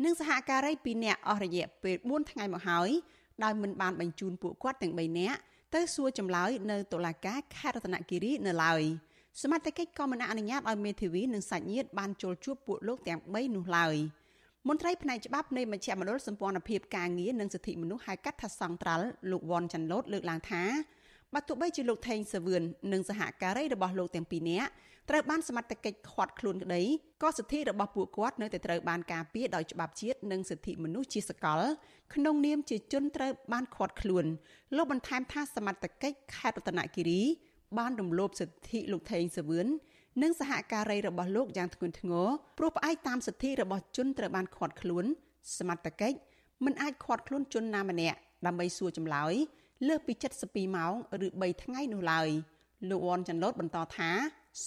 [0.03, 2.89] និងសហការី2នាក់អស់រយៈពេល4ថ្ងៃមកហើយ
[3.43, 5.39] ដោយមិនបានបញ្ជូនពួកគាត់ទាំង3នាក់
[5.73, 8.83] ទៅសួរចម្លើយនៅតុលាការខេត្តរតនគិរីនៅឡើយ
[9.41, 13.95] សមត្ថកិច្ចក៏មិនអនុញ្ញាតឲ្យមេធាវីនិងសាច់ញាតិបានចូលជួបពួកលោកទាំង3នោះឡើយ
[14.67, 20.63] មន្ត្រីផ្នែកច្បាប់នៃមជ្ឈមណ្ឌលសម្ព័ន្ធភាពការងារនិងសិទ្ធិមនុស្សហៅកាត់ថាសង្ត្រាល់លោកវ៉ាន់ចាន់ឡូតលើកឡើងថា
[21.33, 24.69] បើទោះបីជាលោកថេងសវឿននិងសហការីរបស់លោកទាំងពីរនាក់
[25.09, 26.81] ត្រូវបានសមត្ថកិច្ចឃាត់ខ្លួនក្តី
[27.23, 31.61] ក៏សិទ្ធិរបស់ពួកគាត់នៅតែត្រូវបានការពារដោយច្បាប់ជាតិនិងសិទ្ធិមនុស្សជាសកល
[32.15, 34.25] ក្នុងនាមជាជនត្រូវបានឃាត់ខ្លួន
[34.75, 37.21] លោកបន្ថែមថាសមត្ថកិច្ចខេត្តរតនគិរី
[37.77, 39.67] បានរំលោភសិទ្ធិលោកថេងសវឿន
[40.21, 45.05] និងសហការីរបស់លោកយ៉ាងធ្ងន់ធ្ងរព្រោះផ្អែកតាមសិទ្ធិរបស់ជនត្រូវបានឃាត់ខ្លួន
[45.57, 46.17] សមត្ថកិច្ច
[46.65, 49.33] មិនអាចឃាត់ខ្លួនជនណាម្នាក់ដើម្បីសួរចម្លើយ
[49.87, 50.13] លើសពី
[50.45, 50.93] 72ម៉ោង
[51.25, 52.29] ឬ3ថ្ងៃនោះឡើយ
[52.89, 54.09] លោកវ៉ាន់ចាន់ឡូតបន្តថា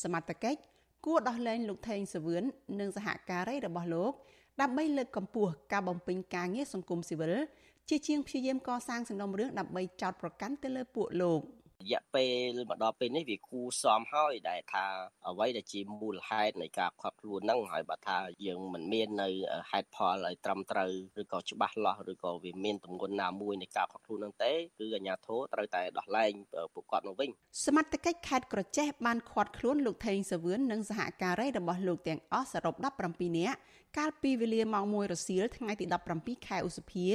[0.03, 0.61] សមត្ថកិច្ច
[1.07, 2.42] គួរដោះលែងលោកថេងសវឿន
[2.80, 4.12] និងសហការីរបស់លោក
[4.61, 7.34] ដើម្បីលើកកម្ពស់ការបំពេញការងារសង្គមស៊ីវិល
[7.88, 11.55] ជាជាងព្យាយាមកសាងសំណុំរឿងដើម្បីចោទប្រកាន់ទៅលើពួកលោករ
[11.93, 12.26] យៈពេ
[12.57, 14.87] លមកដល់ពេលនេះវាគូសមហើយដែលថា
[15.28, 19.28] អ្វីដែលជាមូលហេតុនៃការខាត់ខ្លួនហ្នឹងហើយបើថាយើងមិនមាននៅ
[19.70, 26.32] ហេតុផលឲ្យត្រឹមត្រូវឬក៏ច្បាស់លាស់ឬក៏វាមានទម្ងន់ណាមួយនៃការខាត់ខ្លួនហ្នឹងទេគឺអាជ្ញាធរត្រូវតែដោះលែង
[26.74, 27.30] ពួកគាត់មកវិញ
[27.64, 32.74] សមត្ថកិច្ចខេត្តក្រចេះបានឃាត់ខ្លួនលោកថេងសាវឿននិងសហការីរបស់លោកទាំងអស់សរុប
[33.07, 33.59] 17នាក់
[33.99, 37.09] កាលពីវេលាម៉ោង1រសៀលថ្ងៃទី17ខែឧសភា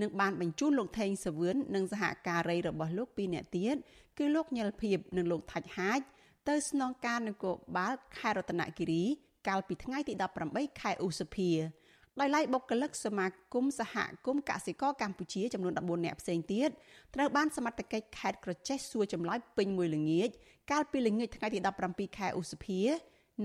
[0.00, 3.76] និងបានបញ្ជូនលោកថេងសាវឿននិងសហការីរបស់លោកពីរនាក់ទៀត
[4.20, 6.00] គឺលោកញិលភៀបនិងលោកថាច់ហាជ
[6.48, 9.04] ទៅស្នងការនគរបាលខេត្តរតនគិរី
[9.48, 10.14] កាលពីថ្ងៃទី
[10.46, 11.50] 18ខែឧសភា
[12.20, 13.94] ដោយឡែកបុគ្គលិកសមាគមសហ
[14.26, 16.68] គមន៍កសិករកម្ពុជាចំនួន14នាក់ផ្សេងទៀត
[17.14, 20.28] ត្រូវបានសមត្ថកិច្ចខេត្តក្រចេះសួរចម្លើយពេញមួយល្ងាច
[20.70, 21.58] កាលពីល្ងាចថ្ងៃទី
[21.88, 22.80] 17ខែឧសភា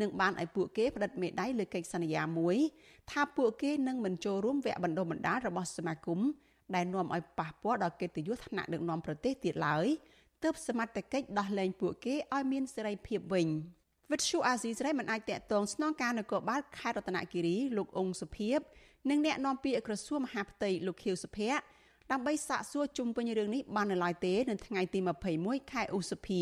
[0.01, 2.57] និងបានឲ្យពួកគេផ្តិតមេដាយលើកិច្ចសន្យាមួយ
[3.11, 6.19] ថាពួកគេនឹងមិនចូលរួមវគ្គបណ្ដុះបណ្ដាលរបស់សមាគម
[6.75, 9.87] ដែលនាំឲ្យប៉ះពាល់ដល់កិត្តិយសថ្នាក់ដឹកនាំប្រទេសទៀតឡើយ
[10.45, 13.47] ទើបសមត្ថកិច្ចដោះលែងពួកគេឲ្យមានសេរីភាពវិញ
[14.11, 18.59] វិទ្យុអាស៊ីសេរីមិនអាចតាក់ទងស្នងការនគរបាលខេត្តរតនគិរីលោកអង្គសុភីប
[19.09, 21.59] និងអ្នកនាំពាក្យក្រសួងមហាផ្ទៃលោកខៀវសុភ័ក្រ
[22.11, 24.99] ដើម្បីសាកសួរជុំវិញរឿងនេះបាននៅឡើយទេនៅថ្ងៃទី
[25.35, 26.41] 21ខែឧសភា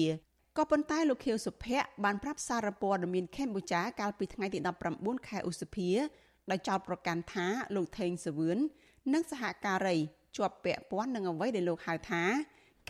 [0.57, 4.59] ក៏ប៉ុន្តែលោកខៀវសុភ័ក្របានប្រាប់សារព័ត៌មានកម្ពុជាកាលពីថ្ងៃទី
[4.93, 5.89] 19ខែឧសភា
[6.51, 8.57] ដោយចោទប្រកាន់ថាលោកថេងសាវឿន
[9.13, 9.97] និងសហការី
[10.37, 12.23] ជាប់ពាក់ព័ន្ធនឹងអ្វីដែលលោកហៅថា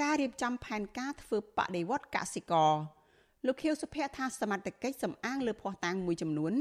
[0.02, 2.74] ការរៀបចំផែនការធ្វើបដិវត្តកសិករ
[3.46, 6.54] លោកខៀវសុភ័ក្រថាសមត្ថកិច្ចសំអាងលើភ័ស្តុតាងមួយចំនួន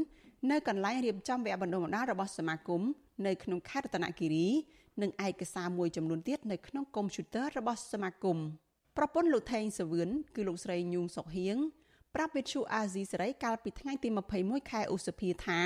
[0.50, 2.82] នៅកន្លែងរៀបចំវគ្គបណ្ដុះបណ្ដាលរបស់សមាគម
[3.26, 4.48] នៅក្នុងខេត្តរតនគិរី
[5.02, 8.38] និងឯកសារមួយចំនួនទៀតនៅក្នុងកុំព្យូទ័ររបស់សមាគម
[8.96, 11.56] ប្រពន្ធលោកថេងសាវឿនគឺលោកស្រីញូងសុកហៀង
[12.14, 14.08] ប្រាប់វិទ្យុអាស៊ីសេរីកាលពីថ្ងៃទី
[14.40, 15.60] 21ខែឧសភាថា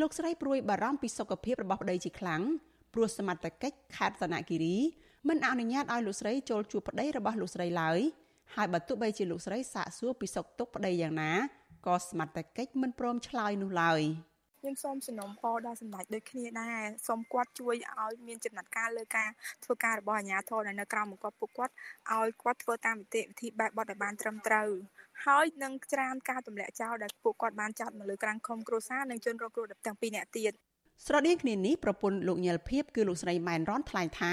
[0.00, 2.42] លោកស្រីព្រួយបារម្ភពីសុខភាពរបស់ប្តីជាខ្លាំង
[2.94, 4.76] ព្រោះសមត្ថកិច្ចខេត្តសនគិរី
[5.28, 7.98] មិនអនុញ្ញាតឲ្យលោកស្រីចូលជួបប្តីរបស់លោកស្រីឡើយ
[8.54, 11.32] ហើយបើទោះបីជាលោកស្រីសាកសួរពីសុខទុក្ខប្តីយ៉ាងណា
[11.86, 14.00] ក៏សមត្ថកិច្ចមិនព្រមឆ្លើយនោះឡើយ
[14.60, 19.28] ខ្ញុំសូមសំណូមពរដល់សម្ដេចដូចគ្នាដែរសូមគាត់ជួយឲ្យមានចំណាត់ការលើការ
[19.64, 21.72] ធ្វើការរបស់អាជ្ញាធរដែលនៅក្រៅមកគាត់ពួកគាត់
[22.14, 24.68] ឲ្យគាត់ធ្វើតាមនីតិវិធីបែបបទឲ្យបានត្រឹមត្រូវ
[25.24, 30.52] ហើយនឹងច្រានការទម្លាក់ចោលដែលពួកគាត់បានចាត់មកលើក្រាំងខំគ្រួសារនិងជនរងគ្រោះទាំងពីរនាក់ទៀត
[31.06, 34.22] ស្រដៀងគ្នានេះប្រពន្ធលោកញិលភៀបគឺលោកស្រីម៉ែនរ៉នថ្លែងថ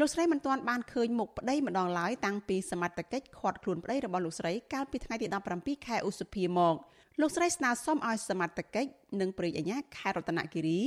[0.00, 5.26] លោកស្រីមិនទាន់បានឃើញមុខប្តីម្ដងឡើយតាំងពីសមត្ថកិច្ចឃាត់ខ្លួនប្តីរបស់លោកស្រីកាលពីថ្ងៃទី
[5.56, 6.74] 17ខែឧសភាមក
[7.20, 8.90] លោកស្រីស្នើសុំឲ្យសមត្ថកិច្ច
[9.20, 10.80] និងព្រៃអាជ្ញាខេត្តរតនគិរី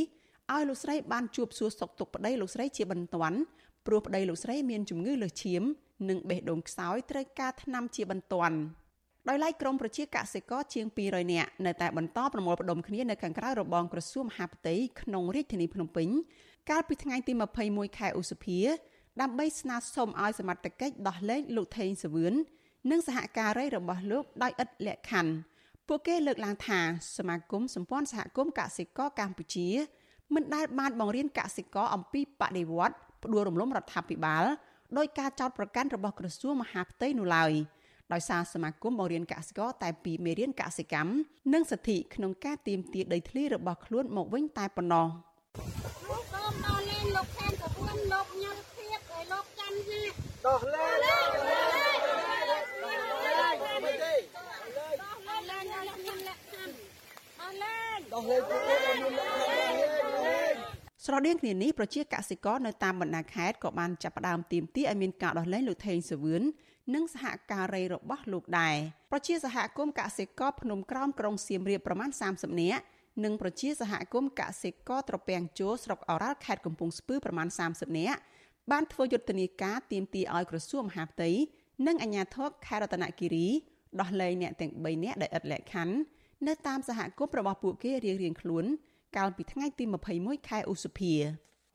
[0.54, 3.40] ឲ្យលោកស្រីបានជួបសួរសុខទុក្ខប្តីលោកស្រីជាបន្ទាន់
[3.88, 5.64] ព្រោះប្តីលោកស្រីមានជំងឺលើសឈាម
[6.10, 8.58] និងបេះដូងខ្សោយត្រូវការថ្នាំជាបន្ទាន់
[9.30, 16.10] ដោយឡែកក្រមប្រជាកសិករជាង200នាក់នៅតែបន្តប្រមូលផ្ដុំគ្នានៅខាងក្រៅរបងក្រសួងមហាផ្ទៃក្នុងរាជធានីភ្នំពេញ
[16.70, 17.34] កាលពីថ្ងៃទី
[17.66, 18.60] 21ខែឧសភា
[19.22, 22.34] ដើម្បីស្នើសុំឲ្យសមត្ថកិច្ចដោះលែងលោកថេងសាវឿន
[22.92, 25.34] និងសហការីរបស់លោកដោយឥតលក្ខខណ្ឌ
[25.88, 26.80] ពួកគេលើកឡើងថា
[27.18, 29.68] សមាគមសម្ព័ន្ធសហគមន៍កសិករកម្ពុជា
[30.34, 34.44] មិនដែលបានបង្រៀនកសិករអំពីបដិវត្តផ្ដួលរំលំរដ្ឋាភិបាល
[34.98, 37.52] ដោយការចោទប្រកាន់របស់ក្រសួងមហាផ្ទៃនោះឡើយ
[38.14, 41.12] ដោយសារសមាគមបង្រៀនកសិករតែពីមេរៀនកសិកម្ម
[41.54, 45.08] និងសិទ្ធិក្នុងការទាមទារដីធ្លីរបស់ខ្លួនមកវិញតែប៉ុណ្ណោះ
[46.10, 51.84] លោកសូមដល់លេងលោកខេនកពួនលោកញ៉ាំភៀបហើយលោកកាន់ហា ដោះលែងដោះលែងដោះ
[52.44, 54.14] លែងពួកគេ
[55.78, 57.06] ឲ្យមានលក្ខខណ្ឌ
[61.06, 66.44] ស្រដៀងគ្នានេះប្រជាកសិករនៅតាមបណ្ដាខេត្តក៏បានចាប់ផ្ដើមទាមទារឲ្យមានការដោះលែងលោកថេងសាវឿន
[66.96, 68.76] និងសហការីរបស់លោកដែរ
[69.12, 72.82] ប្រជាសហគមន៍កសិករភ្នំក្រោមក្រុងសៀមរាបប្រមាណ30នាក់
[73.24, 78.20] និងប្រជាសហគមន៍កសិករត្រពាំងជោស្រុកអរ៉ាល់ខេត្តកំពង់ស្ពឺប្រមាណ30នាក់
[78.72, 81.30] បានធ្វើយុទ្ធនាការទាមទារឲ្យក្រសួងមហាផ្ទៃ
[81.88, 83.48] និងអាជ្ញាធរខេត្តរតនគិរី
[84.00, 85.96] ដោះលែងអ្នកទាំង3នាក់ដែលឥតលក្ខខណ្ឌ
[86.48, 88.66] នៅតាមសហគមន៍របស់ពួកគេរៀងៗខ្លួន
[89.18, 89.84] កាលពីថ្ងៃទី
[90.18, 91.14] 21ខែឧសភា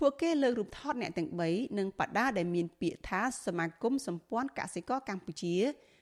[0.00, 5.56] ពួកគេលើករូបថតអ្នកទាំង3និងបដាដែលមានពាក្យថាសមាគមសម្ព័ន្ធកសិករកម្ពុជា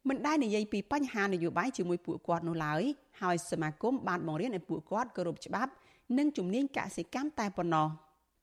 [0.09, 2.83] មិនដែលនិយាយពីបញ្ហានយោបាយជាមួយពួកគាត់នោះឡើយ
[3.21, 5.73] ហើយសមាគមបានបង្រៀនឲ្យពួកគាត់គោរពច្បាប់
[6.19, 7.89] និងជំនាញកសិកម្មតែប៉ុណ្ណោះ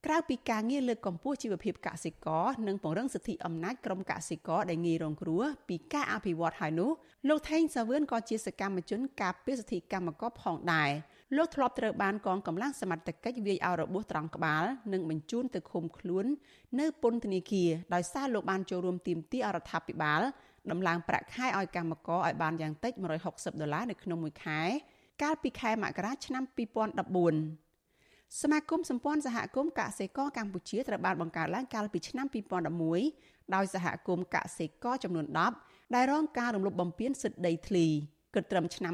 [0.05, 6.91] ក្រៅពីការងារលើកកម្ពស់ជីវភាពកសិករនិងពង្រឹងសិទ្ធិអំណាចក្រុមកសិករដែលងាយរងគ្រោះពីការអភិវឌ្ឍហើយនោះ
[7.29, 10.89] លោកថេងសាវឿនក៏ជាសកម្មជនការពារសិទ្ធិកម្មករផងដែរ
[11.35, 16.25] លោកធ្លាប់ត្រូវបានកងកម្លាំងសមត្ថកិច្ចវាយឲ្យរបួសត្រង់ក្បាលនិងបញ្ជូនទៅឃុំខ្លួន
[16.79, 20.21] នៅពន្ធនាគារដោយសារលោកបានចូលរួមទាមទារអរដ្ឋាភិបាល
[20.71, 22.93] ដំឡើងប្រាក់ខែឲ្យកម្មករឲ្យបានយ៉ាងតិច
[23.27, 24.61] 160ដុល្លារនៅក្នុងមួយខែ
[25.23, 27.64] កាលពីខែមករាឆ្នាំ2014
[28.41, 32.27] សមាគមសម្ព័ន្ធសហគមន៍កសិករកម្ពុជាត្រូវបានបង្កើតឡើងកាលពីឆ្នាំ
[32.91, 35.25] 2011ដោយសហគមន៍កសិករចំនួន
[35.59, 37.85] 10ដែលរងការរំលោភបំពានសិទ្ធិដីធ្លី
[38.33, 38.93] គិតត្រឹមឆ្នាំ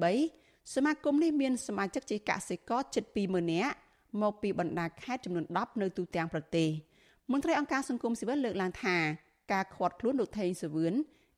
[0.00, 3.74] 2023សមាគមនេះមានសមាជិកជាកសិករជិត20000នាក់
[4.22, 6.68] មកពីបណ្ដាខេត្តចំនួន10នៅទូទាំងប្រទេស
[7.32, 8.96] មន្ត្រីអង្គការសង្គមស៊ីវិលលើកឡើងថា
[9.52, 10.94] ការខាត់ខ្លួនលោកថេងសវឿន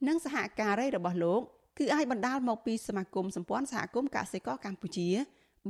[0.09, 1.41] និងសហការីរបស់លោក
[1.79, 5.09] គឺអាចបណ្ដាលមកពីសមាគមសម្ព័ន្ធសហគមន៍កសិករកម្ពុជា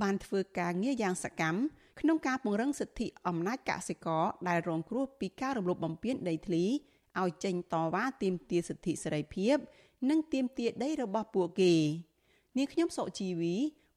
[0.02, 1.58] បានធ្វើការងារយ៉ាងសកម្ម
[2.00, 6.64] ក្នុងការពង្រឹងសិទ្ធិអំណាចកសិករដែលរងគ្រោះពីការរំលោភបំពានដីធ្លី
[7.20, 9.56] ឲ្យចេញតវ៉ាទាមទារសិទ្ធិសេរីភាព
[10.10, 11.74] និងទាមទារដីរបស់ពួកគេ
[12.56, 13.54] នាងខ្ញុំសុជីវី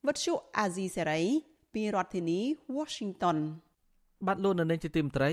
[0.08, 1.22] វិទ្យុអាស៊ីសេរី
[1.74, 2.40] ពីរដ្ឋធានី
[2.78, 3.38] Washington
[4.26, 5.32] បាត់លោកនៅនាងជាទីមត្រី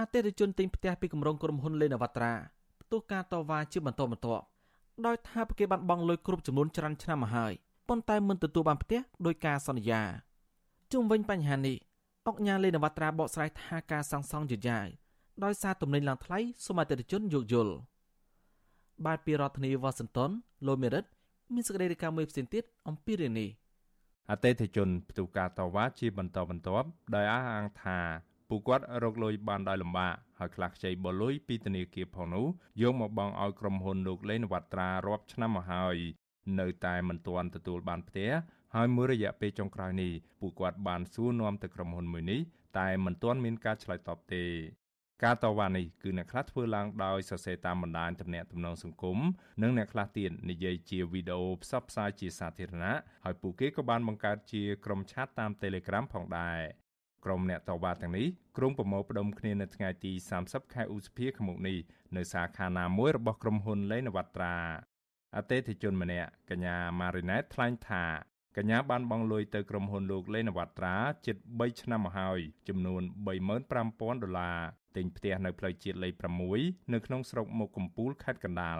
[0.00, 2.32] អតិថិជនទិញផ្ទះពីគម្រោងក្រុមហ៊ុនលេនវត្រា
[2.82, 4.44] ផ្ទុះការតវ៉ាជាបន្តបន្ទាប់
[5.06, 7.52] ដោយថាពួកគេបានបង់លុយគ្រប់ចំនួនច្រើនឆ្នាំមកហើយ
[7.88, 10.02] ប៉ុន្តែមិនទទួលបានផ្ទះដោយការសន្យា
[10.92, 11.76] ជុំវិញបញ្ហានេះ
[12.26, 14.86] អុកញ៉ាលេនវត្រាបកស្រាយថាការសាងសង់យឺតយ៉ាវ
[15.44, 17.74] ដោយសារទំនិញឡើងថ្លៃសូមអតិថិជនយោគយល់
[19.06, 20.30] បាទពីរដ្ឋធានីវ៉ាស៊ីនតោន
[20.66, 21.04] លោកមេរិត
[21.54, 23.48] មានសេចក្តីរាយការណ៍មួយផ្សេងទៀតអំពីរឿងនេះ
[24.30, 27.98] អតិថិជនផ្ទុះការតវ៉ាជាបន្តបន្ទាប់ដោយអះអាងថា
[28.48, 32.46] ពួកគាត់រកលុយបានដោយលំបាកហើយខ្លះខ្ចីបលុយពីធនាគារផងនោះ
[32.82, 35.96] យកមកបង់ឲ្យក្រុមហ៊ុនលោកលេនវត្រារាប់ឆ្នាំមកហើយ
[36.60, 38.30] នៅតែមិនទាន់ទទួលបានផ្ទះ
[38.74, 42.40] ហើយមួយរយៈពេលចុងក្រោយនេះពួកគាត់បានសួរនាំទៅក្រុមហ៊ុនមួយនេះ
[42.78, 44.44] តែមិនទាន់មានការឆ្លើយតបទេ
[45.24, 49.18] ការតវ៉ានេះគឺអ្នកខ្លះធ្វើឡើងដោយសរសេរតាមបណ្ដាញទំនាក់ទំនងសង្គម
[49.62, 56.60] និងអ្នកខ្លះទៀតនិយាយជាវីដេអូផ្សព្វផ្សាយជាសាធារណៈហើយពួកគេក៏បានបង្កើតជាក្រុមឆាតតាម Telegram ផងដែរ
[57.24, 58.26] ក្រុមអ្នកតវ៉ាទាំងនេះ
[58.56, 61.78] ក្រុងប្រមូលផ្ដុំគ្នានៅថ្ងៃទី30ខែឧសភាឆ្នាំនេះ
[62.16, 64.56] នៅសាខាណាមួយរបស់ក្រុមហ៊ុនលេនវត្រា
[65.36, 68.04] អតិថិជនម្នាក់កញ្ញាម៉ារីណែតថ្លែងថា
[68.56, 73.02] កញ្ញាបានបង់លុយទៅក្រុមហ៊ុនលោកលេនវត្រាជិត3ឆ្នាំមកហើយចំនួន
[73.62, 74.58] 35,000ដុល្លារ
[74.96, 76.14] ទិញផ្ទះនៅផ្លូវជាតិលេខ
[76.54, 78.78] 6នៅក្នុងស្រុកមុខកំពូលខេត្តកណ្ដាល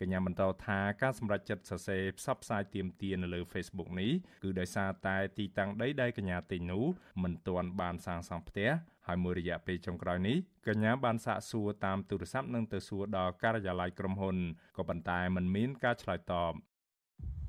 [0.00, 6.84] កញ្ញាបន្តថាការសម្រេចចិត្តសរសេរផ្សព្វផ្សាយទាមទារនៅលើ Facebook នេះគឺដោយសារតែទីតាំងដីដែលកញ្ញាទិញនោះ
[7.22, 8.70] មិនទាន់បានសាងសង់ផ្ទះ
[9.06, 10.36] ហើយមួយរយៈពេលចុងក្រោយនេះ
[10.66, 14.36] កញ្ញាបានសាកសួរតាមទូរស័ព្ទនិងទៅសួរដល់ការិយាល័យក្រុមហ៊ុន
[14.76, 16.52] ក៏ប៉ុន្តែมันមានការឆ្លើយតប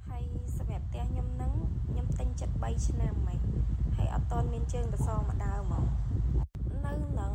[0.08, 0.24] ហើយ
[0.58, 1.54] សម្រាប់ផ្ទះខ្ញុំនឹង
[1.90, 3.40] ខ្ញុំទិញចិត្ត3ឆ្នាំហ្មង
[3.96, 5.86] ហើយអត់ទាន់មានជើងបសមកដើមហ្មង
[6.86, 7.34] នៅនឹង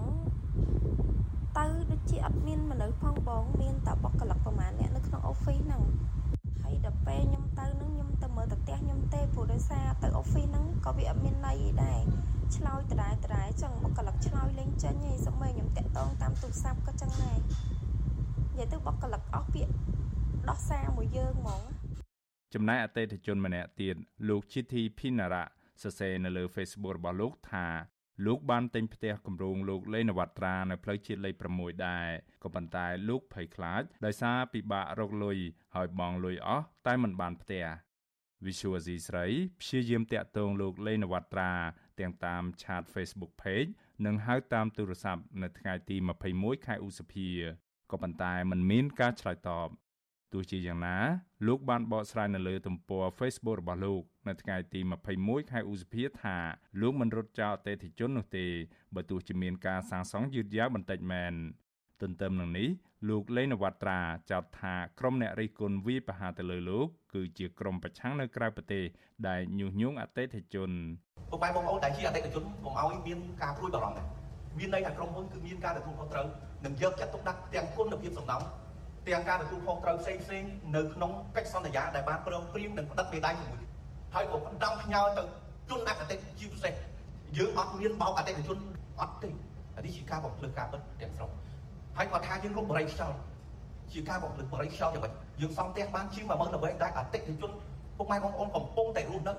[1.59, 5.83] ទៅដូចជាអត់មានមនុស្សផងបងមានតែបុគ្គលិកប្រហែលអ្នកនៅក្នុង office ហ្នឹង
[6.63, 12.01] ហើយដល់ពេលខ្ញុំ ទៅហ្នឹងខ្ញុំទៅមើលទៅផ្ទះខ្ញុំទេព្រោះដោយសារទៅ office ហ្នឹងក៏វាអត់មានន័យអីដែរ
[12.57, 19.73] ឆ្លើយដដែលដដែលចឹងបុគ្គលិកឆ្លើយលេងចេញឯងសុំឲ្យខ្ញុំតាក់តងតាមទូរស័ព្ទក៏ចឹងដែរនិយាយទៅបុគ្គលិកអស់ពាក្យ
[20.49, 21.63] ដោះសារមួយយើងហ្មង
[22.55, 23.97] ចំណែកអតិថិជនម្នាក់ទៀត
[24.29, 25.45] លោក Chithi Pinara
[25.83, 27.67] សរសេរនៅលើ Facebook របស់លោកថា
[28.27, 32.09] លោកបានទិញផ្ទះគម្រោងលោកលេនវត្រានៅផ្លូវជាតិលេខ6ដែរ
[32.43, 35.39] ក៏ប៉ុន្តែលោកភ័យខ្លាចដោយសារពិបាករកលុយ
[35.75, 37.67] ហើយបង់លុយអស់តែមិនបានផ្ទះ
[38.47, 39.27] Visual C ស្រី
[39.61, 41.53] ព្យាយាមតាក់ទងលោកលេនវត្រា
[42.01, 43.71] ទាំងតាមឆាត Facebook Page
[44.07, 45.97] និងហៅតាមទូរស័ព្ទនៅថ្ងៃទី
[46.33, 47.29] 21ខែឧសភា
[47.91, 49.69] ក៏ប៉ុន្តែมันមានការឆ្លើយតប
[50.33, 50.97] ទោះជាយ៉ាងណា
[51.47, 54.81] លោកបានបកស្រាយនៅលើទំព័រ Facebook របស់លោក នៅថ្ងៃទី
[55.17, 56.37] 21ខែឧសភាថា
[56.81, 58.47] លោកមិនរត់ចោលអតិថិជននោះទេ
[58.95, 61.33] បើទោះជាមានការសាងសង់យឺតយ៉ាវបន្តិចមែន
[62.03, 62.69] ទន្ទឹមនឹងនេះ
[63.09, 64.01] លោកលេងនវត្រា
[64.31, 68.85] ចោទថាក្រុមអ្នករិះគន់វាយប្រហារទៅលើលោកគឺជាក្រុមប្រឆាំងនៅក្រៅប្រទេស
[69.29, 70.71] ដែលញុះញង់អតិថិជន
[71.31, 74.07] ពុកម៉ែបងប្អូនដែលជាអតិថិជនកុំឲ្យមានការព្រួយបារម្ភដែរ
[74.59, 76.27] មានន័យថាក្រុមហ៊ុនគឺមានការទទួលខុសត្រូវ
[76.65, 78.43] និងយកចិត្តទុកដាក់ទាំងគុណភាពសំណង
[79.09, 80.45] ទាំងការទទួលខុសត្រូវផ្សេងផ្សេង
[80.77, 83.68] នៅក្នុងកិច្ចសន្យាដែលបានព្រមព្រៀងនិងផ្តិតមេដៃជាមួយ
[84.15, 85.23] ហើយក៏បណ្ដំផ្ញើទៅ
[85.71, 86.73] ជនអតិថិជនជាពិសេស
[87.37, 88.59] យើងអត់មានបោកអតិថិជន
[89.01, 89.31] អត់ទេ
[89.85, 91.31] នេះជាការបំភ្លឺការពិតទាំងស្រុង
[91.97, 93.17] ហើយគាត់ថាយើងរកបរិយខ្យល់
[93.93, 97.51] ជាការបំភ្លឺបរិយខ្យល់យ៉ាងម៉េចយើងសង់ផ្ទះបានជាង10000ល្បីដែលអតិថិជន
[97.97, 99.35] ពុកម៉ែបងប្អូនកំពុងតែរស់នៅ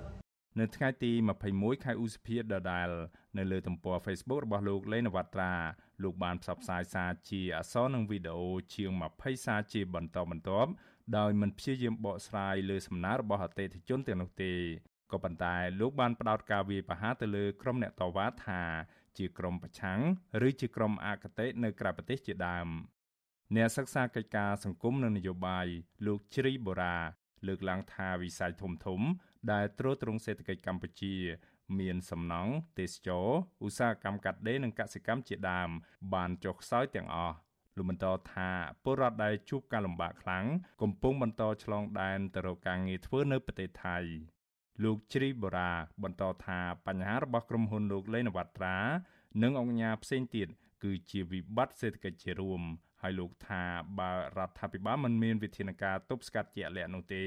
[0.60, 1.12] នៅថ្ងៃទី
[1.48, 2.42] 21ខែឧសភាដ
[2.72, 2.90] ដែល
[3.38, 5.54] នៅលើទំព័រ Facebook របស់លោកលេនវត្រា
[6.04, 10.70] លោកបានផ្សព្វផ្សាយសារជាអក្សរនិងវីដេអូជាង20សារជាបន្តបន្ទាប់
[11.18, 14.54] ដោយមិនព្យាយាមបកស្រាយលើសំណើរបស់អតិថិជនទាំងនោះទេ
[15.12, 18.62] ក៏ប៉ុន្តែលោកបានផ្ដោតការវាយប្រហារទៅលើក្រុមអ្នកតវ៉ាថា
[19.18, 20.02] ជាក្រុមប្រឆាំង
[20.48, 22.68] ឬជាក្រុមអកតេនៅក្រៅប្រទេសជាដើម
[23.56, 25.68] អ្នកសិក្សាកិច្ចការសង្គមនិងនយោបាយ
[26.06, 26.98] លោកជ្រីបូរ៉ា
[27.48, 29.02] លើកឡើងថាវិស័យធំធំ
[29.52, 31.16] ដែលទ្រទ្រង់សេដ្ឋកិច្ចកម្ពុជា
[31.80, 33.28] មានសំណង់ទេសចរ
[33.66, 35.70] ឧស្សាហកម្មកាត់ដេរនិងកសិកម្មជាដើម
[36.14, 37.36] បានចុះខ្សោយទាំងអស់
[37.80, 38.50] លោកបន្តថា
[38.84, 40.46] ពលរដ្ឋដែលជួបការលំបាកខ្លាំង
[40.82, 43.98] កំពុងបន្តឆ្លងដែនទៅរកការងារធ្វើនៅប្រទេសថៃ
[44.84, 45.72] លោកជ្រីបូរ៉ា
[46.04, 48.78] បន្តថាបញ្ហារបស់ក្រុមហ៊ុនលោកលេនវត្រា
[49.44, 50.48] និងអង្គការផ្សេងទៀត
[50.84, 52.62] គឺជាវិបត្តិសេដ្ឋកិច្ចជារួម
[53.02, 53.64] ហើយលោកថា
[54.00, 57.24] បើរដ្ឋាភិបាលមិនមានវិធានការទប់ស្កាត់ជាក់លាក់នោះទេ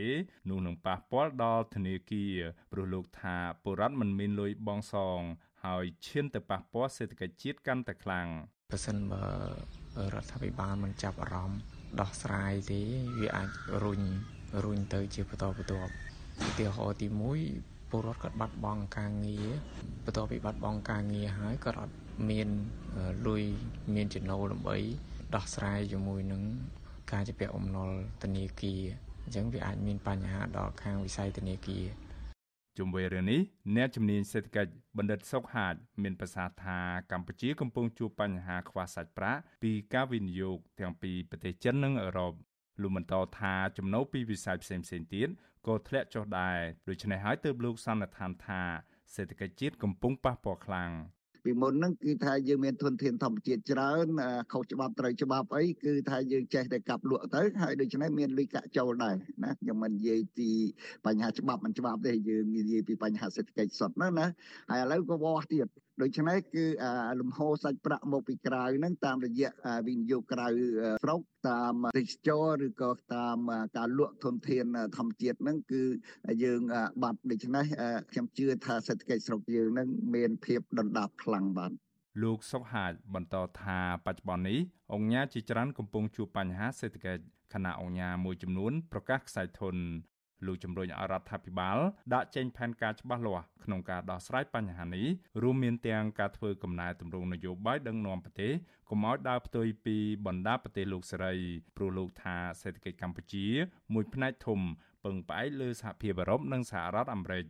[0.50, 2.36] នោះនឹងប៉ះពាល់ដល់ធនាគារ
[2.72, 5.20] ព្រោះលោកថាពលរដ្ឋមិនមានលុយបង់សង
[5.64, 8.26] ហើយឈានទៅប៉ះពាល់សេដ្ឋកិច្ចជាតិកាន់តែខ្លាំង
[8.70, 9.24] ប្រសិនបើ
[10.14, 11.61] រដ្ឋាភិបាលមិនចាប់អារម្មណ៍
[12.01, 12.80] ដោះស្រាយទេ
[13.20, 13.49] វាអាច
[13.82, 14.03] រុញ
[14.64, 15.93] រុញទៅជាបន្តបន្ទាប់
[16.49, 17.07] ឧទាហរណ៍ទី
[17.49, 19.49] 1ពលរដ្ឋគាត់បាត់បង់ការងារ
[20.05, 21.95] បន្ទាប់ពីបាត់បង់ការងារហើយគាត់អត់
[22.30, 22.49] មាន
[23.26, 23.45] លុយ
[23.95, 24.76] មានចំណូលដើម្បី
[25.34, 26.43] ដោះស្រាយជាមួយនឹង
[27.12, 27.90] ការជាពាក់បំណុល
[28.22, 28.82] ធនាគារ
[29.22, 31.84] អញ្ចឹងវាអាចមានបញ្ហាដល់ខាងវិស័យធនាគារ
[32.78, 33.40] ជុំវិញរឿងនេះ
[33.76, 36.78] អ្នកជំនាញសេដ្ឋកិច្ចបណ្ឌិតសុកហាជមានប្រសាសន៍ថា
[37.12, 42.32] កម្ពុជាកំពុងជួបបញ្ហាខ្វះសាច់ប្រាក់ពីការវិនិយោគទាំងពីប្រទេសចិននិងអឺរ៉ុប
[42.80, 45.28] លោកបន្តថាចំណូលពីវិស័យផ្សេងៗទៀត
[45.66, 46.58] ក៏ធ្លាក់ចុះដែរ
[46.88, 48.62] ដូច្នេះហើយទើបលោកសន្និដ្ឋានថា
[49.14, 50.90] សេដ្ឋកិច្ចជាតិកំពុងប៉ះពាល់ខ្លាំង
[51.45, 54.07] ពីមុនហ្នឹងគឺថាយើងមានធនធានធម្មជាតិច្រើន
[54.53, 59.14] ខុសច្បាប់ត្រូវច្បាប់អីគឺថាយើងចេះតែកាប់លក់ទៅហើយដូច្នេះមានលុយកាក់ចូលដែរ
[59.45, 60.49] ណាខ្ញុំមិននិយាយពី
[61.07, 64.26] បញ្ហាច្បាប់មិនច្បាប់ទេយើងនិយាយពីបញ្ហាសេដ្ឋកិច្ចសុទ្ធហ្នឹងណា
[64.70, 65.66] ហើយឥឡូវក៏វាស់ទៀត
[66.01, 66.64] ដូច្នេះគឺ
[67.20, 69.51] លំហូរសាច់ប្រាក់មកពីក្រៅហ្នឹងតាមរយៈ
[69.86, 70.49] វិនិយោគក្រៅ
[71.05, 71.20] ស្រុក
[71.51, 73.36] តាមទេសចរឬក៏តាម
[73.76, 74.64] ការលក់ធនធាន
[74.97, 75.82] ធម្មជាតិហ្នឹងគឺ
[76.45, 76.61] យើង
[77.03, 77.64] បាត់ដូច្នេះ
[78.11, 81.72] ខ្ញុំជឿថាសេដ្ឋកិច្ចស្រុកយើងហ្នឹងមានភាពដុនដាបខ្លាំងបាទ
[82.22, 84.61] លោកសុកហាជបន្តថាបច្ចុប្បន្ននេះ
[84.93, 87.22] អង្គការជាច្រើនកំពុងជួបបញ្ហាសេដ្ឋកិច្ច
[87.55, 89.76] ខណៈអង្គការមួយចំនួនប្រកាសខ្សែធន
[90.47, 91.78] លោកជំរុញឲ្យរដ្ឋាភិបាល
[92.14, 95.07] ដាក់ចេញផែនការច្បាស់លាស់ក្នុងការដោះស្រាយបញ្ហានេះ
[95.43, 98.53] រួមមានទាំងការធ្វើកំណែទម្រង់នយោបាយដឹកនាំប្រទេស
[98.90, 101.34] កុំឲ្យដើរផ្ទុយពីបណ្ដាប្រទេសលោកសេរី
[101.76, 103.47] ព្រោះលោកថាសេដ្ឋកិច្ចកម្ពុជា
[103.95, 104.61] មួយផ្នែកធំ
[105.05, 107.45] ពឹងផ្អែកលើសហភាពអឺរ៉ុបនិងសហរដ្ឋអាមេរិក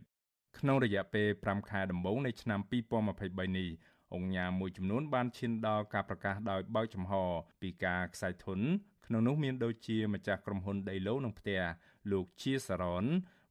[0.59, 3.69] ក្នុងរយៈពេល5ខែដំបូងនៃឆ្នាំ2023នេះ
[4.13, 7.13] អង្គការមួយចំនួនបានឈានដល់ការប្រកាសដោយបើកចំហ
[7.61, 8.59] ពីការខ្សែធន
[9.07, 11.59] ក្នុងនោះមានដូចជាម្ចាស់ក្រុមហ៊ុនដីឡូនិងផ្ទះ
[12.10, 13.06] លោកជាសារ៉ន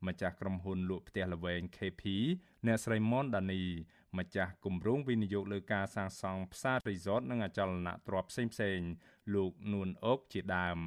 [0.08, 2.04] ម្ចាស់ក្រុមហ៊ុនលក់ផ្ទះល្វែង KP
[2.68, 3.62] អ្នកស្រីមនដានី
[4.18, 8.90] ម្ចាស់គម្រោងវិនិយោគលើការសាងសង់ផ្សាររីសតនិងអចលនទ្រព្យផ្សេងៗ
[9.34, 10.80] លោកនួនអូកជាដើម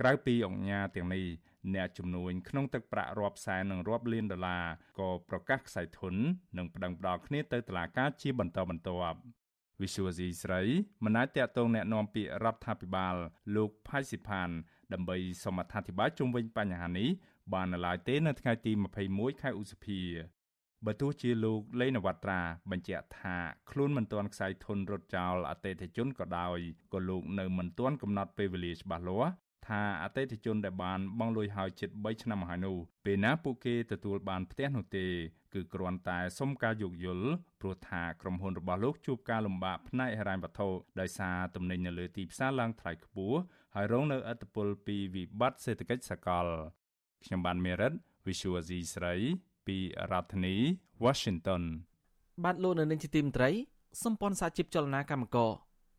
[0.00, 1.26] ក្រៅពីអង្គការទាំងនេះ
[1.74, 4.64] អ្នកជំនួញក្នុងទឹកប្រាក់រាប់សែននិងរាប់លានដុល្លារ
[4.98, 6.14] ក៏ប្រកាសខ្សែធន
[6.58, 9.18] និងប្តឹងផ្តល់គ្នាទៅតុលាការជាបន្តបន្ទាប់
[9.82, 10.62] វិសុវស៊ីស្រី
[11.04, 13.16] មិនអាចតាក់ទងแนะនាំពាក្យរដ្ឋាភិបាល
[13.56, 14.50] លោកផៃស៊ីផាន
[14.93, 17.09] ដើម្បីសូមអធិប្បាយជុំវិញបញ្ហានេះ
[17.53, 18.71] បាននៅឡើយទេនៅថ្ងៃទី
[19.07, 20.01] 21ខែឧសភា
[20.85, 23.35] បើទោះជាលោកលេងនវត្រាបញ្ជាក់ថា
[23.71, 26.57] ខ្លួនមិនទាន់ខ្សែធនរត់ចោលអតិថិជនក៏ដោយ
[26.93, 29.31] ក៏លោកនៅមិនទាន់កំណត់ពេលវេលាច្បាស់លាស់
[29.69, 35.05] ថាអតិថិជនដែលបានបង់លុយហើយជិត3ឆ្នាំមកហើយនោះពេលណាពួកគេទទួលបានផ្ទះនោះទេ
[35.53, 37.27] គឺគ្រាន់តែសុំការយោគយល់
[37.61, 40.67] ព្រោះថាក្រុមហ៊ុនរបស់លោកជួបការលំបាកផ្នែកហិរញ្ញវត្ថុ
[40.99, 43.37] ដោយសារទំនិញនៅលើទីផ្សារឡើងថ្លៃខ្ពស់
[43.75, 46.45] ហើយរងនៅឥទ្ធិពលពីវិបត្តិសេដ្ឋកិច្ចសកល
[47.25, 47.93] ខ្ញុំបានមេរិត
[48.27, 49.15] Visual C ស្រី
[49.67, 49.77] ពី
[50.11, 50.55] រដ្ឋធានី
[51.05, 51.63] Washington
[52.43, 53.49] បាទលោកនៅនឹងជាទីមត្រី
[54.03, 55.51] សម្ព័ន្ធសហជីពចលនាកម្មករ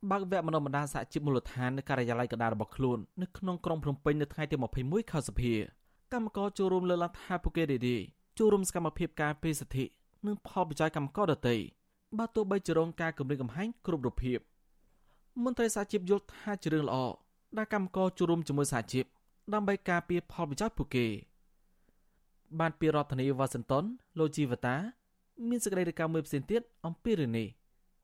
[0.08, 5.56] បើកវគ្គបណ្ដុះបណ្ដាលសហជីពមូលដ្ឋាននៅការិយាល័យកណ្ដាលរបស់ខ្លួននៅក្នុងក្រុងភ្នំពេញនៅថ្ងៃទី21ខែសីហា
[6.12, 8.02] កម្មករចូលរួមលើកឡើងថាពួកគេរីក
[8.38, 9.84] ចូលរួមសកម្មភាពការពារសិទ្ធិ
[10.26, 11.56] និងផលប្រយោជន៍កម្មករដទៃ
[12.18, 14.38] បើទោះបីជារងការគំរាមកំហែងគ្រប់រូបភាព
[15.44, 16.96] មន្ត្រីសហជីពយល់ថាជារឿងល្អ
[17.56, 19.04] ដែលកម្មករចូលរួមជាមួយសហជីព
[19.52, 21.06] ដើម្បីការពារផលប្រយោជន៍ពួកគេ
[22.60, 23.84] បានពីរដ្ឋធានីវ៉ាស៊ីនតោន
[24.18, 24.76] លោកជីវតា
[25.48, 27.48] មានសេចក្តីរាយការណ៍មួយផ្សេងទៀតអំពីរឿងនេះ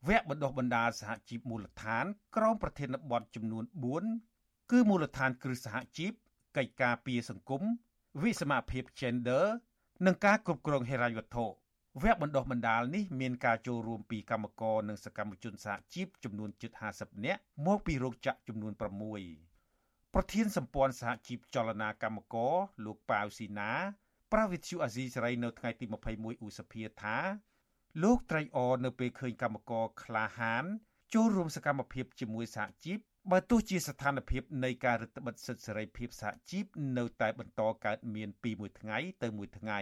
[0.09, 2.05] វគ្គបណ្ដុះបណ្ដាលសហជីពមូលដ្ឋាន
[2.37, 3.65] ក្រមប្រធានបទចំនួន
[4.17, 6.13] 4គឺមូលដ្ឋានគ្រឹះសហជីព
[6.57, 7.63] កិច្ចការពារសង្គម
[8.23, 9.45] វិសមភាព gender
[10.07, 11.45] និងការគ្រប់គ្រងហិរញ្ញវត្ថុ
[12.03, 18.73] វគ្គបណ្ដុះបណ្ដាលនេះមានការចូលរួមពីកម្មករនិងសកម្មជនសហជីពចំនួនជិត50នាក់មកពីរោងចក្រចំនួន
[19.43, 23.71] 6ប្រធានសម្ព័ន្ធសហជីពចលនាកម្មករលោកប៉ាវស៊ីណា
[24.33, 25.85] ប្រាវិទ្យុអាស៊ីសេរីនៅថ្ងៃទី
[26.15, 27.17] 21ឧសភាថា
[28.03, 30.65] លោកត្រៃអនៅពេលឃើញកម្មករក្លាហាន
[31.15, 32.99] ចូលរួមសកម្មភាពជាមួយសហជីព
[33.31, 36.65] បើទោះជាស្ថានភាពនៃការរឹតបន្តឹងសិទ្ធិសេរីភាពសហជីព
[36.99, 39.79] នៅតែបន្តកើតមានពីមួយថ្ងៃទៅមួយថ្ងៃ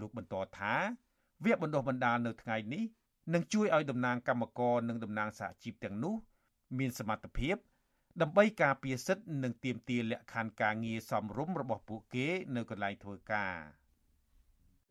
[0.00, 0.74] លោកបន្តថា
[1.44, 2.84] វគ្គបណ្ដុះបណ្ដាលនៅថ្ងៃនេះ
[3.34, 6.14] នឹងជួយឲ្យតំណាងកម្មករនិងតំណាងសហជីពទាំងនោះ
[6.78, 7.56] មានសមត្ថភាព
[8.20, 12.26] ដើម្បីការពារសិទ្ធិនិងទាមទារលក្ខខណ្ឌការងារសមរម្យរបស់ពួកគេ
[12.56, 13.54] នៅកន្លែងធ្វើការ។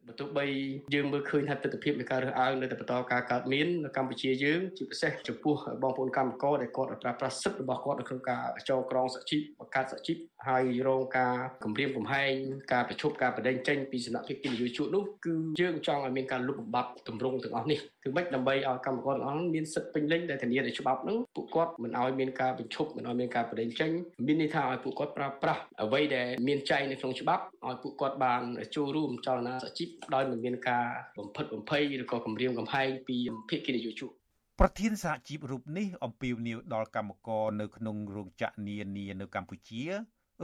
[0.08, 0.45] បើទោះបី
[0.93, 12.34] យើងមើលឃើញថាទស្សនវិជ្ជានៃការរើសអើងនៅតែបន្តការកើតមាននៅកម្ពុជាយើងជាពិសេសចំពោះបងប្អូនកម្មករដែលគាត់ប្រើប្រាស់សិទ្ធិរបស់គាត់នៅក្នុងការចងក្រងសហជីពបង្កើតសហជីពហើយរងការគំរាមកំហែង
[12.74, 23.91] ការប្រឈប់ការបដិញ្ញចេញពីសំណាក់ភាគីនយោជកនោះគឺយើងចង់ឲ្យមានការលុបបំបាត់ទម្រង់ទាំងអស់នេះ គឺមិនដើម្បីឲ្យកម្មករទាំងអស់មានសិទ្ធិពេញលេញដែលធានាដោយច្បាប់ហ្នឹងពួកគាត់មិនឲ្យមានការបញ្ឈប់មិនឲ្យមានការបដិចេញ
[24.28, 28.41] មានន័យថាឲ្យពួកគាត់ប្រើប្រាស់អ្វីដែលមានចែងនៅក្នុងច្បាប់ឲ្យពួកគាត់បាន
[28.76, 30.86] ចូលរួមចលនាសហជីពដោយមិនមានការ
[31.20, 33.18] បំផិតបំភ័យឬក៏គំរាមកំហែងពី
[33.49, 34.12] ភាគីនយោជក
[34.60, 39.84] ប្រធានសហជីពរូបនេះអំពាវនាវដល់កម្មករនៅក្នុងរោងចក្រនានានៅកម្ពុជា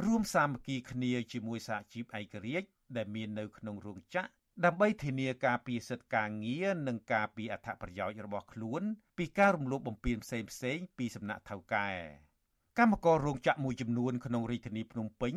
[0.06, 8.82] រួមសាមគ្គីគ្នាជាមួយសហជីពឯករាជ្យដែលមាននៅក្នុងរោងចក្រ ដើម្បីធានាការពារសិទ្ធិការងារនិងការពារអត្ថប្រយោជន៍របស់ខ្លួន
[9.18, 11.90] ពីការរំលោភបំពានផ្សេងផ្សេងពីសំណាក់ថៅកែ
[12.80, 15.36] កម្មកររោងចក្រមួយចំនួនក្នុងរាជធានីភ្នំពេញ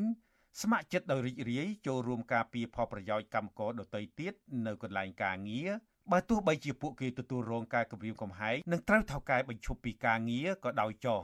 [0.63, 4.33] ស្ម័គ្រចិត្តដោយរីករាយចូលរួមការពារផលប្រយោជន៍កម្មករដទៃទៀត
[4.67, 5.71] នៅកន្លែងការងារ
[6.13, 11.21] បើទោះបីជាពួកគេទទួលរងការគំរាមកំហែងនិងត្រូវថៅកែបញ្ឈប់ពីការងារក៏ដោយចោះ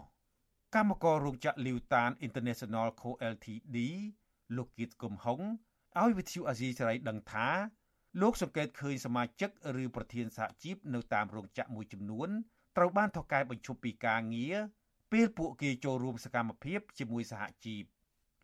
[0.74, 3.76] កម្មកររោងចក្រលីវតាន International Co Ltd
[4.57, 5.40] លោកគៀតគំហុង
[6.01, 7.49] ឲ្យវិទ្យុអាស៊ីសេរីដឹងថា
[8.20, 9.50] លោកសង្កេតឃើញសមាជិក
[9.82, 12.28] ឬប្រធានសហជីពនៅតាមរោងចក្រមួយចំនួន
[12.76, 14.56] ត្រូវបានថៅកែបញ្ឈប់ពីការងារ
[15.12, 17.84] ពេលពួកគេចូលរួមសកម្មភាពជាមួយសហជីព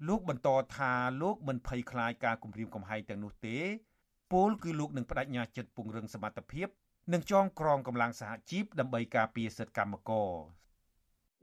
[0.08, 3.58] លោកបន្តថាលោកមិនភ័យខ្លាចការគំរាមកំហែងទាំងនោះទេ
[4.32, 6.68] ពលគឺលោកនឹងបដិញ្ញាចិត្តពង្រឹងសមត្ថភាព
[7.12, 10.30] និងចងក្រងកម្លាំងសហជីពដើម្បីការពារសិទ្ធិកម្មករ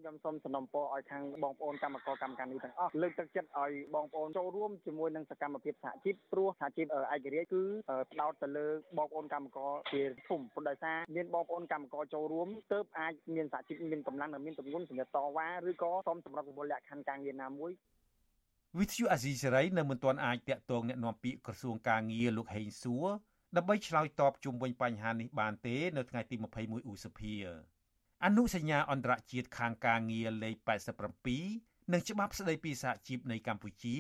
[0.02, 7.64] ខ្ញុំសូមសំណូមពរឲ្យខាងបងប្អូនកម្មករកម្មការនេះទាំងអស់លើកទឹកចិត្តឲ្យបងប្អូនចូលរួមជាមួយនឹងសកម្មភាពសហជីពព្រោះសហជីពឯករាជ្យគឺ
[8.12, 17.72] ផ្ដោតទៅលើបងប្អូនកម្មករជាធំព្រោះដោយសារមានបងប្អូនកម្មករចូលរួមទើបអាចមានសហជីពមានកម្លាំងនិងមានទម្ងន់សម្រាប់តវ៉ាឬក៏សូមសម្រាប់ពលលក្ខខណ្ឌការងារណាមួយ
[18.78, 23.08] With you Azizi Saray នៅមិនទាន់អាចតាក់ទងអ្នកនាំពាក្យក្រសួងការងារលោកហេងសួរ
[23.58, 27.36] ដើម្បីឆ្លើយតបជុំវិញបញ្ហានេះបានទេ នៅថ្ងៃទី21ឧសភា
[28.26, 30.56] អនុសញ្ញាអន្តរជាតិខាងការងារលេខ
[31.26, 33.96] 87និងច្បាប់ស្តីពីសហជីពនៃកម្ពុជា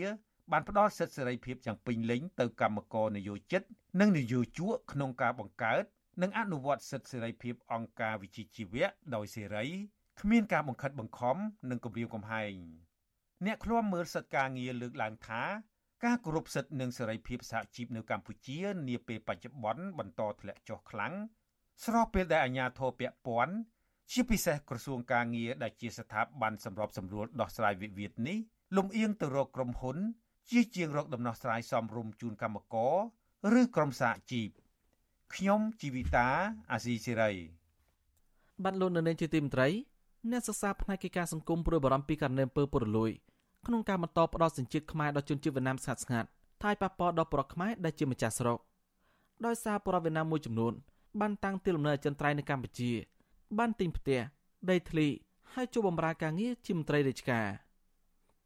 [0.51, 3.61] បានផ្ដល់សិទ្ធិសេរីភាពយ៉ាងពេញលេញទៅកម្មករនយោជិត
[3.99, 5.83] និងនយោជកក្នុងការបង្កើត
[6.21, 9.65] និងអនុវត្តសិទ្ធិសេរីភាពអង្គការវិជ្ជាជីវៈដោយសេរី
[10.21, 11.37] គ្មានការបង្ខិតបង្ខំ
[11.69, 12.53] និងគំរាមកំហែង
[13.45, 15.43] អ្នកឃ្លាំមើលសិទ្ធិការងារលើកឡើងថា
[16.05, 21.13] ការគោរពសិទ្ធិនិងសេរីភាពសហជីពនៅកម្ពុជានាពេលបច្ចុប្បន្នបន្តធ្លាក់ចុះខ្លាំង
[21.85, 23.55] ស្របពេលដែលអាជ្ញាធរពាក់ព័ន្ធ
[24.13, 28.37] ជាពិសេសក្រសួងការងារដែលជាស្ថាប័នសម្របសម្រួលដោះស្រាយវិវាទនេះ
[28.77, 29.97] លំអៀងទៅរកក្រុមហ៊ុន
[30.51, 34.49] ជាជាងរកដំណោះស្រាយសមរម្យជូនកម្មករឬក្រុមសហជីព
[35.33, 36.27] ខ្ញុំជីវិតា
[36.71, 37.31] អាស៊ីសេរី
[38.63, 39.67] បានលោកនៅនាងជាទីមត្រី
[40.31, 43.11] អ្នកសិក្សាផ្នែកកិច្ចការសង្គមព្រួយបារម្ភពីករណីអំពើពុករលួយ
[43.65, 46.27] ក្នុងការបន្តផ្ដោតសញ្ជាតិខ្មែរដល់ជនជាតិវៀតណាមស្ងាត់ស្ងាត់
[46.63, 48.59] ថាយប៉ះពាល់ដល់ប្រកខ្មែរដែលជាម្ចាស់ស្រុក
[49.45, 50.73] ដោយសារប្រវៀតណាមមួយចំនួន
[51.19, 52.91] បានតាំងទីលំនៅអចិន្ត្រៃយ៍នៅកម្ពុជា
[53.59, 54.19] បានទិញផ្ទះ
[54.69, 55.07] ដីធ្លី
[55.53, 57.47] ហើយជួបបម្រើការងារជាមន្ត្រីរាជការ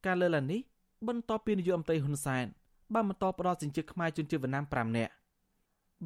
[0.05, 0.61] ការលើកឡើងនេះ
[1.07, 2.45] បន្ទាប់ពីនាយករដ្ឋមន្ត្រីហ៊ុនសែន
[2.93, 5.13] បានបន្តផ្ដល់សិញ្ជិខ្មែរជនជាតិវៀតណាម5នាក់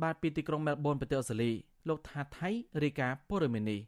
[0.01, 1.51] បាទពីទីក្រុងមែលប៊នប្រទេសអូស្ត្រាលី
[1.87, 2.49] លោកថាថៃ
[2.83, 3.79] រាយការណ៍ព័ត៌មាននេះ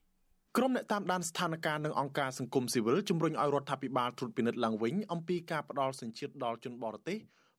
[0.57, 7.17] ក្រុមអ្នកតាមដានស្ថានភាពនឹងអង្គការសង្គមស៊ីវិលជំរុញឲ្យរដ្ឋាភិបាលត្រួតពិនិត្យឡើងវិញអំពីការផ្ដល់សញ្ជាតិដល់ជនបរទេស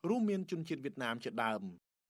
[0.09, 1.63] រួមមានជនជាតិវៀតណាមជាដើម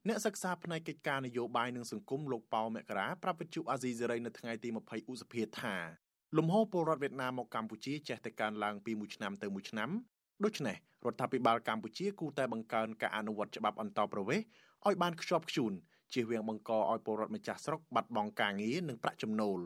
[0.08, 5.76] អ្នកសិក្សាផ្នែកកិច្ចការនយោបាយនិងសង្គមលោកប៉ៅមករាប្រាប់វិទ្យុអាស៊ីសេរីនៅថ្ងៃទី20ឧសភាថា
[6.36, 9.90] លំហូរពលរដ្ឋវៀតណាមមកកម្ពុជាចេះតែកើនឡើងពីមួយឆ្នាំទៅមួយឆ្នាំ
[10.44, 10.76] ដូច្នេះ
[11.06, 14.46] រដ្ឋាភិបាលកម្ពុជាគូតែបង្កើនការអនុវត្តច្បាប់អន្តរប្រវេសន៍
[14.86, 15.72] ឲ្យបានខ្ជាប់ខ្ជួន
[16.12, 19.58] ជៀសវាងបង្កឲ្យពលរដ្ឋម្ចាស់ស្រុកបាត់បង់ការងារនិងប្រាក់ចំណូល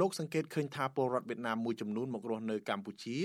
[0.00, 3.16] លោកសង្កេតឃើញថាពលរដ្ឋវៀតណាមមួយចំនួនមករស់នៅកម្ពុជា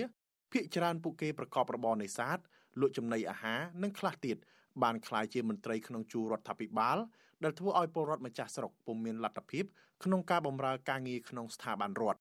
[0.52, 2.38] ភ្នាក់ច្រើនពួកគេប្រកបរបរនេសាទ
[2.80, 4.38] លក់ចំណីអាហារនិងខ្លះទៀត
[4.84, 6.98] បានក្លាយជាមន្ត្រីក្នុងជួររដ្ឋាភិបាល
[7.44, 9.64] ដែលធ្វើឲ្យពលរដ្ឋម្ចាស់ស្រុកពុំមានលទ្ធភាព
[10.04, 12.20] ក្នុងការបម្រើការងារក្នុងស្ថាប័នរដ្ឋ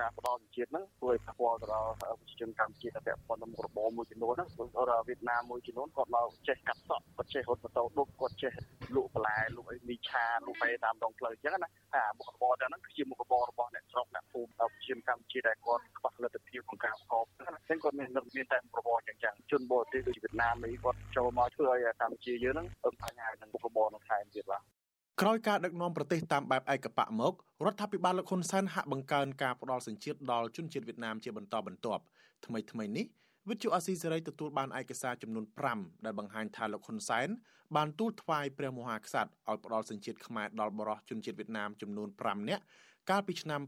[0.00, 8.52] ការផ្ដល់ជាតិហ្នឹងធ្វើឲ្យប៉ះពាល់ទៅដល់ប្រជាជនកម្ពុជាដែលពាក់ព័ន្ធនឹងមុខរបរមួយចំនួនហ្នឹងព្រោះវៀតណាមមួយចំនួនគាត់មកចេះកាត់សក់គាត់ចេះរត់ម៉ូតូឌុបគាត់ចេះ
[8.96, 24.75] លក់បន្លែលក់អីមីឆាលក់អីតាមដងផ្លូវអញ្ចឹងណាអាមុខរបរទាំងហ្នឹងគឺជាមុខរបររបស់អ្នកស្រុកអ្នកភូមិដល់ប្រជាជនកម្ពុជាដែលគាត់ខ្វះលទ្ធភាពក្នុងការប្រកបអញ្ចឹងគាត់មានមានតែរបរអញ្ចឹងជនបរទេសដូចវៀតណាមនេះគាត់ចូលមកធ្វើឲ្យកម្ពុជាយើងហ្នឹងអឹងបញ្ហានឹងមុខរបរនៅថែមទៀតបាទ
[25.22, 27.32] ក្រោយការដឹកនាំប្រទេសតាមបែបឯកបកមក
[27.66, 32.02] រដ្ឋាភិបាលលោកហ៊ុនសែនហាក់បង្កើនការផ្ដល់សញ្ជាតិដល់ជនជាតិវៀតណាមជាបន្តបន្ទាប់
[32.46, 33.06] ថ្មីថ្មីនេះ
[33.48, 35.44] វិទ្យុអាស៊ីសេរីទទួលបានឯកសារចំនួន
[35.74, 37.28] 5ដែលបង្ហាញថាលោកហ៊ុនសែន
[37.76, 42.62] បានទូលថ្វាយព្រះមហាក្សត្រឲ្យផ្ដល់សញ្ជាតិខ្មែរដល់បរោះជនជាតិវៀតណាមចំនួន5នាក់
[43.10, 43.60] កាលពីឆ្នាំ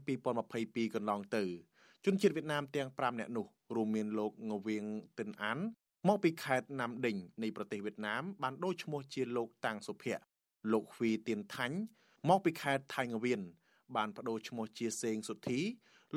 [0.45, 1.43] 2022កន្លងទៅ
[2.05, 3.45] ជនជាតិវៀតណាមទាំង5នាក់នោះ
[3.75, 4.85] រួមមានលោកងវៀង
[5.19, 5.59] ទិនអាន
[6.07, 10.28] មកពីខេត្តណាំដេញនៃប្រទេសវៀតណាមបានដូរឈ្មោះជាលោកតាំងសុភ័ក្រ
[10.71, 11.77] លោកហ្វីទៀនថាញ់
[12.29, 13.41] មកពីខេត្តថៃងវៀន
[13.95, 15.59] បានបដូរឈ្មោះជាសេងសុធី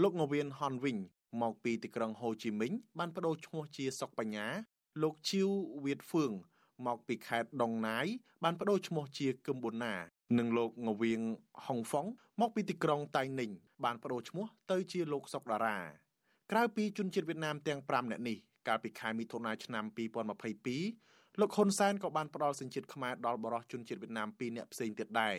[0.03, 0.97] លោកងវៀនហនវិញ
[1.43, 4.47] មកពីទីក្រុងហូជីមិញ បានបដូរឈ្មោះជាសុកបញ្ញា
[5.03, 5.49] លោកឈៀវ
[5.85, 6.33] វៀតហ្វឿង
[6.87, 8.07] មកពីខេត្តដុងណាយ
[8.45, 9.95] បានបដូរឈ្មោះជាគឹមប៊ុនណា
[10.39, 11.21] និងលោកងវៀង
[11.67, 12.07] ហុងហ្វុង
[12.41, 13.53] មកពីទីក្រុងតៃ ninh
[13.85, 15.79] បានបដូរឈ្មោះទៅជាលោកសុកដារា
[16.53, 18.37] ក្រៅពីជនជាតិវៀតណាមទាំង5នាក់នេះ
[18.69, 25.37] កាលពីខែមិថុនាឆ្នាំ2022 លោកហ៊ុនសែនក៏បានផ្ដល់សញ្ជាតិខ្មែរដល់បរិសុជនជាតិវៀតណាម2នាក់ផ្សេងទៀតដែរ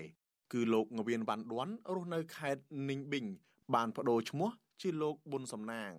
[0.53, 3.25] គឺលោកងវៀនវ៉ាន់ដួនរស់នៅខេត្តនីងប៊ីង
[3.75, 4.49] បានបដូរឈ្មោះ
[4.81, 5.91] ជាលោកប៊ុនសំណាង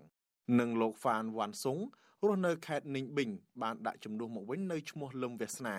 [0.58, 1.78] និងលោកហ្វានវ៉ាន់សុង
[2.26, 3.30] រស់នៅខេត្តនីងប៊ីង
[3.62, 5.78] បានដាក់ជំនួសមកវិញនៅឈ្មោះលឹមវាសនា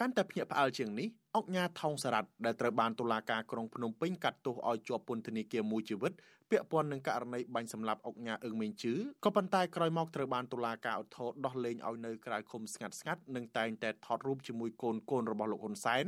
[0.00, 6.12] កាន់តែភ្ញាក់ផ្អើលជាងនេះអង្គញាថោងសារ៉ាត់ដែលត្រូវបានតុលាការក្រុងភ្នំពេញកាត់ទោសឲ្យជាប់ពន្ធនាគារមួយជីវិត
[6.50, 16.04] ពាក់ព័ន្ធនឹងករណីបាញ់សម្លាប់អង្គញាអឹងមេងជឺក៏ប៉ុន្តែក្រោយមកត្រូវបានតុលាការឧទ្ធរដោះលែងឲ្យនៅក្រៅឃុំស្ងាត់ស្ងាត់និងតែងតែថតរូបជាមួយកូនកូនរបស់លោកហ៊ុនសែន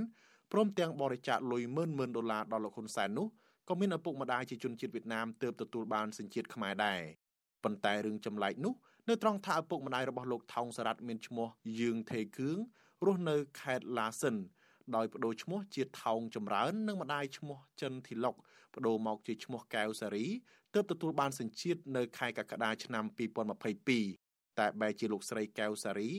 [0.52, 3.26] ព្រមទាំងបរិច្ចាគលុយម៉ឺនម៉ឺនដុល្លារដល់លោកហ៊ុនសែននោះ
[3.68, 7.00] ក៏មានឪពុកម្ដាយជាជនជាតិវៀតណាមទើបទទួលបានសញ្ជាតិខ្មែរដែរ
[7.64, 8.74] ប៉ុន្តែរឿងចម្លែកនោះ
[9.08, 11.48] នៅត្រង់ថាឪពុកម្ដាយរបស់លោកថោងសារ៉ាត់មានឈ្មោះ
[11.80, 12.58] យឿងថេគឿង
[13.06, 14.36] រស់នៅខេត្តឡាសិន
[14.96, 18.34] ដោយបដូរឈ្មោះជាថោងចម្រើននិងម្ដាយឈ្មោះចិនធីឡុក
[18.74, 20.26] បដូរមកជាឈ្មោះកែវសារី
[20.74, 23.04] ទើបទទួលបានសញ្ជាតិនៅខែកក្កដាឆ្នាំ
[23.82, 26.10] 2022តែបែរជាលោកស្រីកែវសារី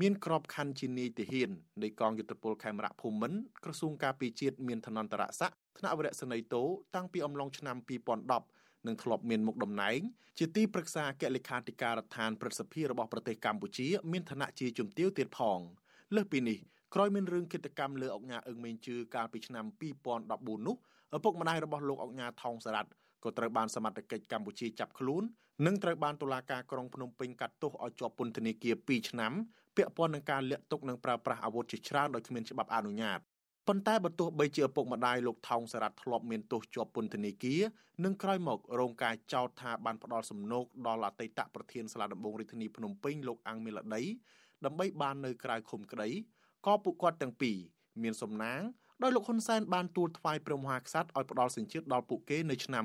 [0.00, 1.50] មានក្របខ័ណ្ឌជានាយទាហាន
[1.82, 6.64] នៃកងយុទ្ធពលខេមរៈភូមិន្ទក្រសួងការពារជាតិមានឋានន្តរស័ក្តិថ្នាក់វរៈសេនីយ៍តូ
[6.94, 7.76] តាំងពីអំឡុងឆ្នាំ
[8.30, 10.00] 2010និងធ្លាប់មានមុខតំណែង
[10.38, 15.60] ជាទីប្រឹក្សាអគ្គលេខាធិការដ្ឋានព្រឹទ្ធសភារបស់ប្រទេសកម្ពុជា មានឋានៈជាជំទាវទៀតផង
[16.14, 16.58] លើសពីនេះ
[16.94, 19.64] ក្រោយមានរឿងគិតកម្មលើអង្គការអឹងមេងជឿកាលពីឆ្នាំ
[20.10, 20.76] 2014នោះ
[21.16, 22.90] ឪពុកម្ដាយរបស់លោកអង្គការថោងសារ៉ាត់
[23.24, 25.22] ក៏ត្រូវបានសមត្ថកិច្ចកម្ពុជាចាប់ខ្លួន
[25.66, 29.32] និងត្រូវបានតុលាការក្រុងភ្នំពេញកាត់ទោសឲ្យជាប់ពន្ធនាគារ2ឆ្នាំ
[29.76, 33.20] ពាក់ព័ន្ធនឹងការលាក់ទុកនិងប្រើប្រាស់អាវុធជាច្រើនដោយគ្មានច្បាប់អនុញ្ញាត
[33.68, 37.60] ប៉ុន្តែបើទោះបីជាឪពុកម្ដាយលោកថោងសារ៉ាត់ធ្លាប់មានទោសជាប់ពន្ធនាគារ
[38.04, 44.02] និងក្រោយមករងការចោទថាបានផ្ដល់សំណូកដល់អតីតប្រធានសាលាដំបងរាជធានីភ្នំពេញលោកអាំងមីឡាដី
[44.66, 46.08] ដើម្បីបាននៅក្រៅឃុំក្តី
[46.66, 47.56] ក៏ពួកគាត់ទាំងពីរ
[48.02, 48.60] មានសំណាង
[49.02, 52.84] ដោយលោកហ៊ុនសែនបានទូលថ្វាយព្រះមហាក្សត្រឲ្យផ្ដល់សញ្ជាតិដល់ពួកគេនៅឆ្នាំ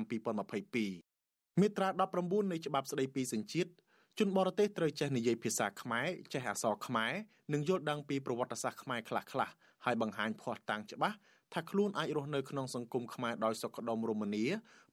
[0.80, 1.88] 2022មាត្រា
[2.20, 3.70] 19នៃច្បាប់ស្តីពីសញ្ជាតិ
[4.18, 7.12] ជនបរទេសត្រូវចេះនិយាយភាសាខ្មែរចេះអក្សរខ្មែរ
[7.52, 9.52] និងយល់ដឹងពីប្រវត្តិសាស្ត្រខ្មែរខ្លះៗ
[9.84, 11.16] ហើយបង្ហាញភ័ស្តុតាងច្បាស់
[11.54, 14.44] ថាខ្លួនអាចរស់នៅក្នុងសង្គមខ្មែរដោយសុខដុមរមនា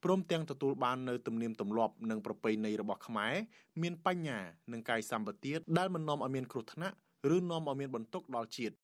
[0.04, 3.34] ព្រមទាំងទទួលបាននៅទំនៀមទម្លាប់និងប្រពៃណីរបស់ខ្មែរ
[3.82, 4.40] មានបញ្ញា
[4.72, 6.96] និងកាយសម្បទាដែលមិននាំឲ្យមានគ្រោះថ្នាក់
[7.36, 8.83] ឬនាំឲ្យមានបន្ទុកដល់ជាតិជុំ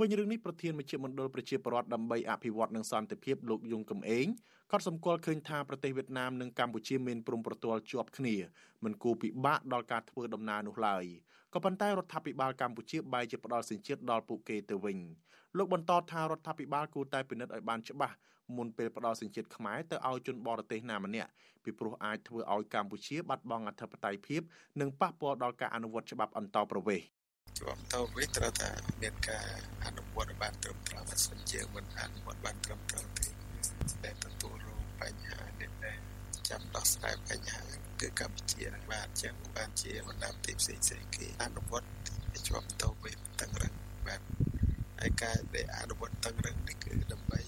[0.00, 4.26] វិញរឿងនេះប្រធានមជ្ឈមណ្ឌលប្រជាពលរដ្ឋដើម្បីអភិវឌ្ឍនិងសន្តិភាពលោកយងកំឯង
[4.72, 8.36] ក៏សម្គាល់ឃើញថាប្រទេសវៀតណាមនិងកម្ពុជាមានព្រំប្រទល់ជាប់គ្នា
[8.84, 11.04] មិនគួរពិបាកដល់ការធ្វើដំណើរនោះឡើយ
[11.54, 14.98] ក៏ប៉ុន្តែរដ្ឋាភិបាលកម្ពុជាបែរជាផ្ដល់សញ្ជាតិដល់ពួកគេទៅវិញ
[15.56, 18.14] លោកបន្តថារដ្ឋាភិបាលគួរតែពិនិត្យឲ្យបានច្បាស់
[18.56, 21.30] មុនពេលផ្ដល់សញ្ជាតិខ្មែរទៅឲ្យជនបរទេសណាម្នាក់
[21.64, 24.42] ពីព្រោះអាចធ្វើឲ្យកម្ពុជាបាត់បង់អធិបតេយ្យភាព
[24.80, 27.06] និងប៉ះពាល់ដល់ការអនុវត្តច្បាប់អន្តោប្រវេសន៍
[27.56, 28.70] ជាប់ទៅវិញត្រូវតែ
[29.02, 29.46] មានការ
[29.84, 33.28] អនុវត្តបានត្រឹមត្រូវបើសិនជាមិនអនុវត្តបានត្រឹមត្រូវទេ
[34.04, 35.98] តែទទួលរងបញ្ហានេះដែរ
[36.48, 37.62] ចាំដោះស្រាយបញ្ហា
[38.00, 41.88] គឺកម្ពុជានឹងបានចឹងបានជាបណ្ដាប្រទេសផ្សេងផ្សេងគេអនុវត្ត
[42.48, 43.74] ជាប់ទៅវិញតឹងរឹង
[44.06, 44.20] បាទ
[45.00, 47.40] ហើយការដែលអនុវត្តតឹងរឹងនេះគឺដើម្បី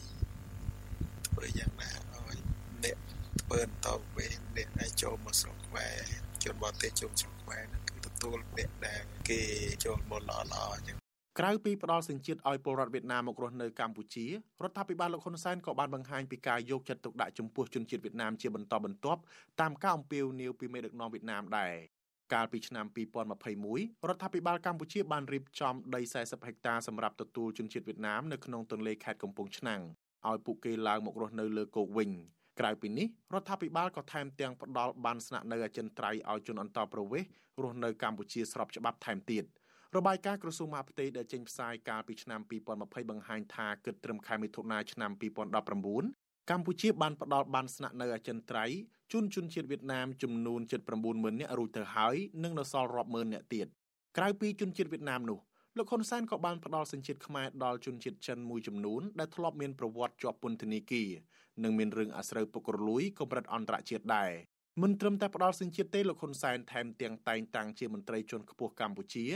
[1.26, 2.38] ធ្វើយ៉ាងណាឲ្យ
[2.84, 2.98] អ្នក
[3.42, 5.96] ធ្វើតទៅវិញអ្នកដែលចូលមកស្រុកខ្មែរ
[6.44, 7.79] ជនបរទេសចូលស្រុកខ្មែរនឹង
[8.20, 9.40] ទទួលអ្នកដែលគេ
[9.84, 10.96] ចូលមកល្អល្អអញ្ចឹង
[11.38, 14.30] ក្រៅពីផ្ដល់សញ្ជាតិឲ្យពលរដ្ឋវៀតណាមមករស់នៅកម្ពុជារ
[14.70, 19.20] ដ្ឋាភិបាលលោកហ៊ុនសែនក៏បានបង្ហាញពីការយកចិត្តទុកដាក់ចំពោះជនជាតិវៀតណាមជាបន្តបន្ទាប់
[19.60, 21.74] តាមការអំពាវនាវពីមេដឹកនាំវៀតណាមដែរ
[22.32, 22.86] កាលពីឆ្នាំ
[23.46, 29.82] 2021រដ្ឋាភិបាលកម្ពុជាបានរៀបចំដី40ហិកតាសម្រាប់ទទួលជនជាតិវៀតណាមនៅក្នុងទន្លេខេត្តកំពង់ឆ្នាំង
[30.28, 32.10] ឲ្យពួកគេឡើងមករស់នៅលើគោកវិញ
[32.60, 37.28] ក្រៅពីនេះរដ្ឋាភិបាលក៏ថែមទាំងផ្ដល់បានស្នាក់នៅអចិន្ត្រៃយ៍ឲ្យជនអន្តោប្រវេសន៍
[37.62, 39.44] រស់នៅកម្ពុជាស្របច្បាប់ថែមទៀត
[39.96, 45.10] របាយការណ៍ក្រសួងមហាផ្ទៃដែលចេញផ្សាយកាលពីឆ្នាំ2020បង្ហាញថាគិតត្រឹមខែមិថុនាឆ្នាំ
[45.80, 48.76] 2019កម្ពុជាបានផ្ដល់បានស្នាក់នៅអចិន្ត្រៃយ៍
[49.12, 50.60] ជូនជនជាតិវៀតណាមចំនួន
[51.00, 53.66] 790,000នាក់រួចទៅហើយនិងនៅសល់រាប់ម៉ឺននាក់ទៀត
[54.16, 55.38] ក្រៅពីជនជាតិវៀតណាមនោះ
[55.78, 61.10] លោកហ៊ុនសែនក៏បានផ្ដល់សញ្ជាតិខ្មែរដល់ជនជាតិចិនមួយចំនួនដែលធ្លាប់មានប្រវត្តិជាប់ពន្ធនាគារ
[61.62, 64.32] និងមានរឿងអាស្រូវពុករលួយកម្រិតអន្តរជាតិដែរ
[64.82, 69.26] មិនត្រឹមតែផ្ដល់សញ្ជាតិទេលោកហ៊ុនសែនថែមទាំងតែងតាំងជាមន្ត្រីជាន់ខ្ពស់កម្ពុជា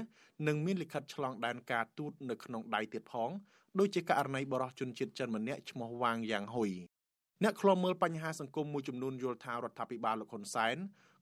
[0.47, 3.31] និងមានលិខិតឆ្លងដែនការទូតនៅក្នុងដៃទៀតផង
[3.79, 6.71] ដូចជាករណីបរិសុជនជាតិចិនម្នាក់ឈ្មោះវ៉ាងយ៉ាងហ៊ុយ
[7.43, 10.77] អ្នកខ្លាំមើលបញ្ហាសង្គមមួយចំនួនយល់ថារដ្ឋាភិបាលលោកហ៊ុនសែន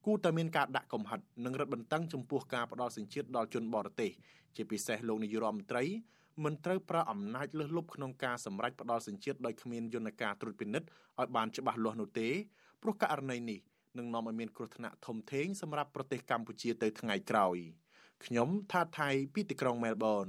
[0.06, 4.10] គួរតែមានការដាក់កំហិតនិងរឹតបន្តឹងចំពោះការផ្ដល់សញ្ជាតិដល់ជនបរទេស
[4.56, 5.84] ជាពិសេសលោកនាយរដ្ឋមន្ត្រី
[6.44, 10.88] មិនត្រូវប្រើអំណាចលើសលប់ក្នុងការសម្រេចផ្ដល់សញ្ជាតិដោយគ្មានយន្តការត្រួតពិនិត្យ
[11.20, 12.28] ឲ្យបានច្បាស់លាស់នោះទេ
[12.82, 13.58] ព្រោះករណីនេះ
[13.98, 17.56] នឹងនាំឲ្យមានគ្រោះថ្នាក់ធំធេងសម្រាប់ប្រទេសកម្ពុជាទៅថ្ងៃក្រោយ
[18.24, 20.28] ខ្ញុំថាថៃពីទីក្រុងមែលប៊ន